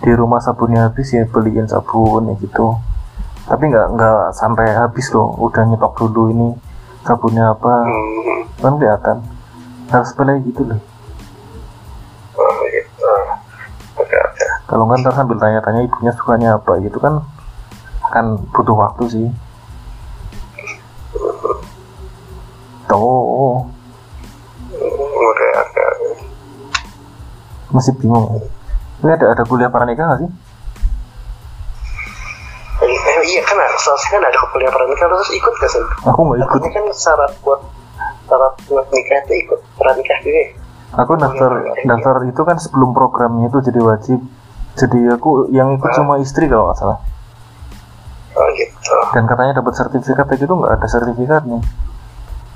[0.00, 2.80] di rumah sabunnya habis ya beliin sabun ya gitu.
[3.44, 5.36] Tapi nggak nggak sampai habis loh.
[5.36, 6.48] Udah nyetok dulu ini
[7.08, 7.72] sabunnya apa.
[7.88, 9.16] Hmm, kan kelihatan.
[9.88, 10.80] Hal sepele gitu loh.
[12.36, 13.08] Oh, gitu.
[14.68, 17.24] kalau nggak ntar sambil tanya-tanya ibunya sukanya apa gitu kan
[18.12, 19.26] akan butuh waktu sih.
[22.84, 23.64] Tuh.
[25.18, 25.48] Oke.
[27.68, 28.44] masih bingung.
[29.00, 30.30] Ini ada ada kuliah pranikah nggak sih
[33.28, 35.82] iya kan seharusnya kan ada kuliah pranikah terus ikut gak sih?
[36.02, 37.60] aku nggak ikut Katanya kan syarat buat
[38.24, 40.32] syarat buat nikah itu ikut pranikah juga.
[40.34, 40.48] ya?
[40.94, 41.50] aku daftar
[41.84, 44.18] daftar itu kan sebelum programnya itu jadi wajib
[44.74, 46.98] jadi aku yang ikut cuma istri kalau nggak salah
[48.32, 48.94] Oh gitu.
[49.12, 51.58] dan katanya dapat sertifikat itu nggak ada sertifikatnya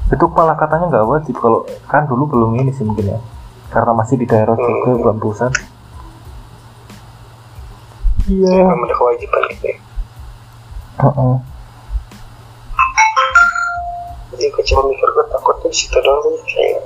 [0.08, 3.18] itu malah katanya nggak wajib kalau kan dulu belum ini sih mungkin ya
[3.68, 5.52] karena masih di daerah juga belum pusat
[8.24, 9.66] iya Ya, memang ada kewajiban gitu.
[9.66, 9.76] ya.
[11.02, 11.34] Heeh.
[14.32, 16.78] Jadi aku cuma mikir gue takutnya situ doang sih kayak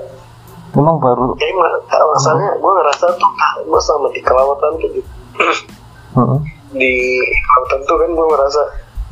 [0.77, 3.31] memang baru kayak ma- alasannya gue ngerasa tuh
[3.65, 5.01] gue sama di kelautan tuh di,
[6.13, 6.39] heeh.
[6.77, 8.63] di kelautan tuh kan gue ngerasa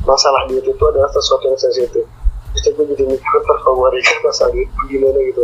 [0.05, 2.05] masalah duit itu adalah sesuatu yang sensitif
[2.53, 5.43] terus gue jadi mikir gue nikah masalah duit gue gimana gitu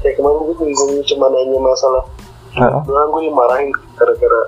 [0.00, 2.04] kayak kemarin gue bingung cuma nanya masalah
[2.86, 4.42] doang gue dimarahin gara-gara.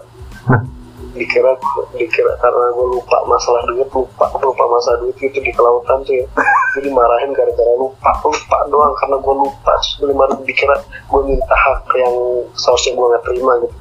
[1.15, 1.55] Dikira
[1.95, 6.27] dikira karena gue lupa masalah duit lupa lupa masalah duit itu di kelautan tuh ya.
[6.75, 9.71] Gue dimarahin gara-gara lupa lupa doang karena gue lupa.
[9.79, 12.15] Terus gue dimarahin dikira gue minta hak yang
[12.59, 13.77] seharusnya gue nggak terima gitu.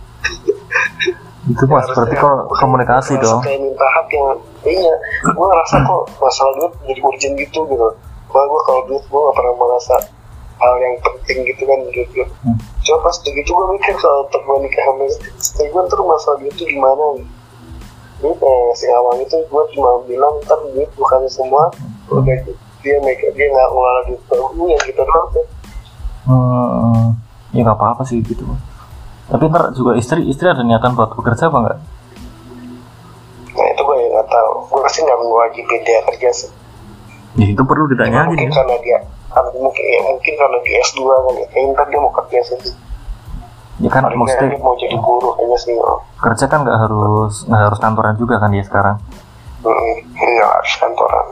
[1.43, 3.41] Itu mas berarti kok komunikasi dong.
[3.43, 4.27] kayak minta hak yang
[4.63, 4.95] iya
[5.27, 7.89] gue ngerasa kok masalah duit jadi urgent gitu gitu.
[8.31, 9.95] Malah gue kalau duit gue gak pernah merasa
[10.63, 12.59] hal yang penting gitu kan duit duit Hmm.
[12.83, 15.63] cuma pas begitu gue mikir kalau untuk gue nikah sama istri.
[15.71, 17.23] Gue ntar masalah duit itu gimana?
[18.19, 21.71] Ini kayak si awang itu gue cuma bilang ntar duit bukannya semua.
[22.11, 22.35] Udah
[22.83, 25.45] dia make dia nggak ngelola duit ke gue ya gitu doang tuh
[26.27, 27.03] hmm,
[27.55, 28.43] ya nggak apa-apa sih gitu
[29.31, 31.79] tapi ntar juga istri istri ada niatan buat bekerja apa nggak?
[33.55, 34.51] Nah itu gue yang nggak tahu.
[34.67, 36.49] Gue sih nggak mewajibin dia kerja sih.
[37.39, 38.53] Ya itu perlu ditanyain mungkin ya.
[38.53, 38.99] karena dia
[39.57, 42.73] mungkin ya, mungkin karena di S2 kan ya kayaknya ntar dia mau kerja sih.
[43.81, 45.99] Ya kan Paling nggak maksudnya dia mau jadi guru kayaknya sih oh.
[46.21, 48.97] kerja kan nggak harus nggak harus kantoran juga kan dia sekarang?
[49.65, 51.27] Mm, nggak harus kantoran.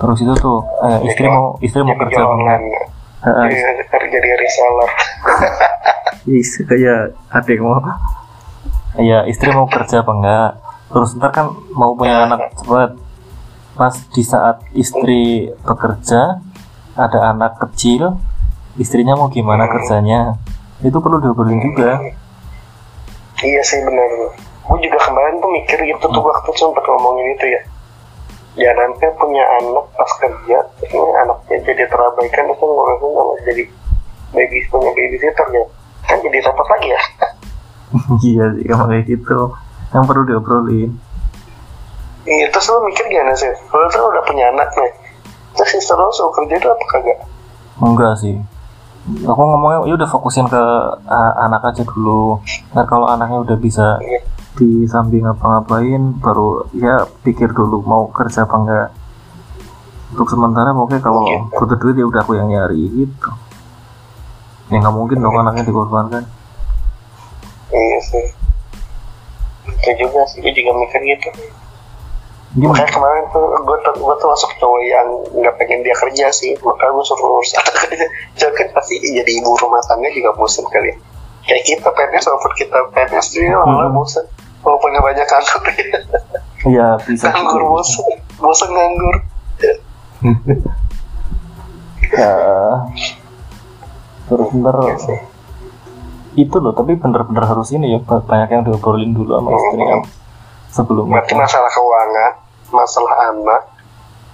[0.00, 3.84] Terus itu tuh eh, istri mau istri mau jadi kerja apa enggak online Heeh, Iya,
[3.84, 4.90] kerja di reseller.
[6.40, 7.76] Is, kayak adik mau
[9.00, 10.50] ya istri mau kerja apa enggak?
[10.90, 12.96] Terus ntar kan mau punya anak cepat
[13.78, 16.42] pas di saat istri bekerja
[16.98, 18.18] ada anak kecil
[18.78, 20.38] istrinya mau gimana kerjanya?
[20.80, 22.00] Itu perlu diobrolin juga.
[23.40, 24.08] Iya sih benar.
[24.64, 27.60] Gue juga kemarin tuh mikir gitu tuh waktu sempat ngomongin itu ya.
[28.58, 33.62] Ya nanti punya anak pas kerja terus ini anaknya jadi terabaikan itu ngurusnya nggak jadi
[34.34, 35.64] baby punya babysitter ya.
[36.06, 37.02] Kan jadi repot lagi ya?
[38.22, 39.38] Iya sih kayak gitu.
[39.90, 40.90] Yang perlu diobrolin.
[42.22, 43.50] Iya terus lu mikir gimana sih?
[43.50, 44.99] Lu tuh udah punya anak nih
[45.52, 47.18] terus istri lu suruh kerja itu apa kagak?
[47.80, 48.36] Enggak sih.
[49.24, 50.62] Aku ngomongnya ya udah fokusin ke
[51.02, 52.38] uh, anak aja dulu.
[52.76, 54.20] Nah kalau anaknya udah bisa Iya.
[54.54, 58.88] di samping apa-ngapain baru ya pikir dulu mau kerja apa enggak.
[60.10, 61.56] Untuk sementara mungkin kalau Gitu.
[61.56, 63.30] butuh duit ya udah aku yang nyari gitu.
[64.68, 66.22] Ya nggak mungkin dong anaknya dikorbankan.
[67.70, 68.26] Iya sih.
[69.70, 71.30] Itu juga sih gue juga mikir gitu
[72.52, 72.74] gimana?
[72.74, 76.52] Makanya kemarin tuh gue tuh gue tuh masuk cowok yang nggak pengen dia kerja sih.
[76.56, 78.06] Makanya gue suruh ngurus anak kerja
[78.36, 80.92] cowok kan pasti jadi ibu rumah tangga juga bosan kali
[81.42, 83.96] kayak kita PNS walaupun kita PNS juga malah Hmm.
[83.96, 84.24] bosan
[84.60, 85.62] walaupun nggak banyak nganggur
[86.76, 87.26] ya bisa.
[87.28, 88.06] Nganggur bosan
[88.36, 89.16] bosan nganggur.
[92.10, 92.34] Ya.
[94.26, 95.18] Terus ntar Iya sih.
[96.36, 99.82] itu loh tapi bener-bener harus ini ya ba- banyak yang diobrolin dulu sama istri Hmm.
[99.84, 99.98] ya
[100.68, 101.42] sebelum berarti nikah.
[101.42, 102.32] masalah keuangan
[102.72, 103.62] masalah anak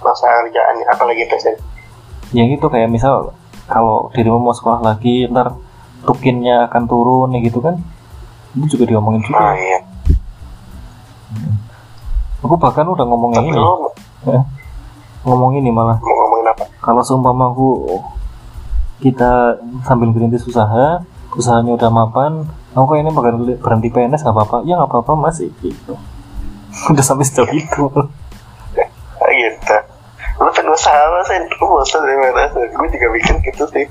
[0.01, 1.55] masalah kerjaan apalagi itu sih
[2.37, 3.33] ya gitu kayak misal
[3.67, 5.59] kalau dirimu mau sekolah lagi ntar
[6.07, 7.75] tukinnya akan turun ya gitu kan?
[8.55, 9.53] Itu juga diomongin juga.
[9.53, 9.79] Iya.
[12.39, 13.59] Aku bahkan udah ngomongin tapi ini.
[13.59, 13.91] lo
[14.23, 14.41] ya.
[15.27, 15.99] ngomong ini malah.
[15.99, 16.63] Mau ngomongin apa?
[16.79, 17.99] Kalau seumpama aku
[19.03, 21.03] kita sambil ngerintis usaha
[21.37, 24.57] usahanya udah mapan aku kayaknya bakal berhenti PNS nggak apa-apa.
[24.63, 25.99] Ya nggak apa-apa masih gitu.
[26.93, 27.83] Udah sampai sejauh itu
[29.37, 29.77] gitu
[30.37, 33.85] lu tuh gue salah sih lu bosan dari mana gue juga mikir gitu sih.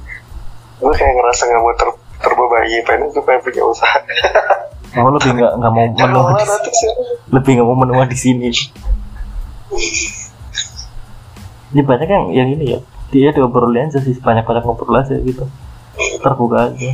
[0.79, 1.89] Gue kayak ngerasa nggak mau ter
[2.23, 3.99] terbebani pengen gue pengen punya usaha.
[4.95, 6.93] Aku lebih nggak nggak mau menua di, sih.
[7.35, 8.49] Lebih nggak mau menua di sini.
[11.75, 12.81] Ini banyak yang yang ini ya.
[13.11, 14.15] Dia diobrolin aja sih.
[14.15, 15.51] Banyak banyak ngobrol aja gitu.
[16.23, 16.91] Terbuka aja.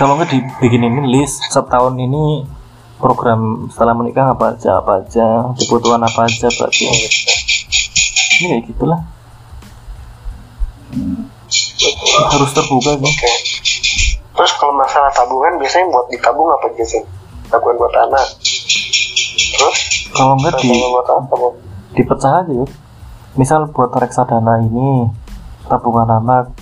[0.00, 2.48] Kalau nggak dibikinin list setahun ini
[2.96, 6.84] program setelah menikah apa aja apa aja kebutuhan apa aja berarti
[8.40, 9.00] ini kayak gitulah
[12.32, 13.32] harus terbuka Oke.
[14.36, 17.00] Terus kalau masalah tabungan biasanya buat ditabung apa aja sih?
[17.48, 18.26] Tabungan buat anak.
[19.56, 19.78] Terus
[20.12, 21.36] kalau enggak di buat apa?
[21.96, 22.68] Dipecah aja yuk
[23.36, 25.12] misal buat reksadana ini
[25.68, 26.56] tabungan anak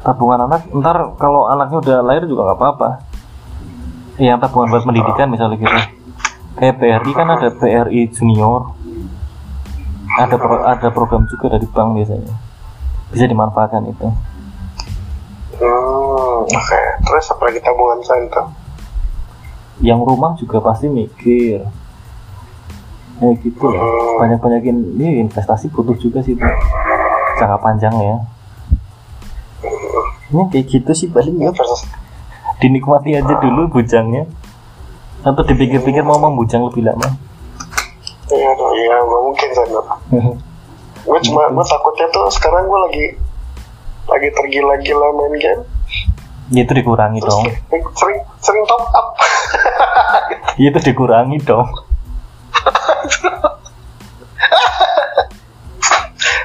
[0.00, 2.88] tabungan anak ntar kalau anaknya udah lahir juga nggak apa-apa
[4.20, 5.78] yang tabungan buat pendidikan misalnya gitu.
[6.60, 8.76] Kayak BRI kan ada BRI junior.
[10.20, 12.34] Ada pro- ada program juga dari bank biasanya.
[13.14, 14.08] Bisa dimanfaatkan itu.
[15.60, 16.80] Hmm, oke.
[17.00, 18.44] Terus apa lagi tabungan center?
[19.80, 21.64] yang rumah juga pasti mikir.
[23.20, 23.84] Ya gitu lah
[24.16, 26.44] banyak banyakin ini investasi butuh juga sih itu
[27.36, 28.16] jangka panjang ya.
[30.30, 31.52] Ini kayak gitu sih paling ya.
[31.52, 31.84] Terus
[32.60, 34.28] dinikmati aja dulu bujangnya
[35.20, 37.08] atau dipikir-pikir mau membujang lebih lama
[38.30, 39.84] Iya, aduh, iya, nggak mungkin Zainal.
[41.10, 43.06] Gue cuma, gue takutnya tuh sekarang gue lagi
[44.06, 45.62] lagi tergila-gila main game.
[46.54, 49.06] Ya, itu dikurangi Terus dong sering, sering, sering top up.
[50.60, 51.66] Ya, itu dikurangi dong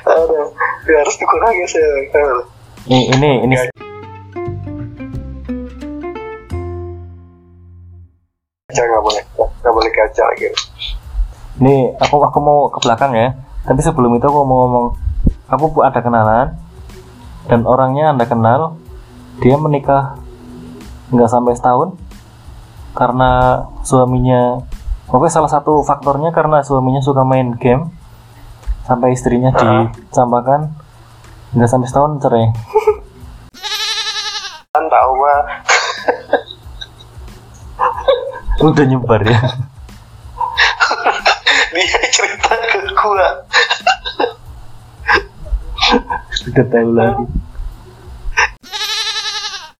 [0.05, 0.45] Aduh,
[0.87, 1.85] ya harus dikurangi sih.
[2.85, 3.55] ini ini ini
[8.75, 10.47] Nggak boleh, nggak boleh kaca lagi.
[11.55, 13.31] ini aku aku mau ke belakang ya
[13.63, 14.85] tapi sebelum itu aku mau ngomong
[15.47, 16.51] aku ada kenalan
[17.47, 18.75] dan orangnya anda kenal
[19.39, 20.19] dia menikah
[21.15, 21.95] nggak sampai setahun
[22.91, 24.59] karena suaminya
[25.07, 27.87] pokoknya salah satu faktornya karena suaminya suka main game
[28.83, 30.75] sampai istrinya dicampakan
[31.55, 32.51] nggak sampai setahun cerai
[34.75, 35.43] Kan tahu mah.
[38.71, 39.39] udah nyebar ya?
[41.75, 43.27] Dia cerita ke gua.
[46.45, 47.25] udah tahu lagi.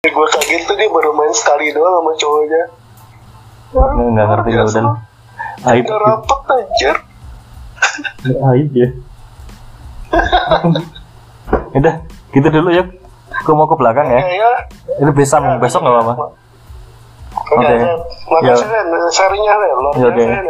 [0.05, 2.63] Gue kaget tuh dia baru main sekali doang sama cowoknya.
[3.75, 4.95] nggak nggak ngerti ya udah.
[5.71, 6.95] aib rapat anjir.
[8.27, 8.89] aib ya.
[11.75, 11.95] Udah
[12.31, 12.83] gitu dulu ya
[13.39, 14.21] aku mau ke belakang ya.
[14.21, 14.51] Ya, ya.
[14.99, 16.44] ini besok besok nggak apa-apa
[17.45, 17.75] Oke,
[18.27, 20.15] makasih Ren, sharingnya Ren, luar Ya, oke.
[20.15, 20.45] biasa Ren.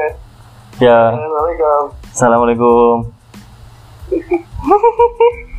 [0.80, 1.00] ya.
[1.12, 1.84] Assalamualaikum.
[2.10, 2.96] assalamualaikum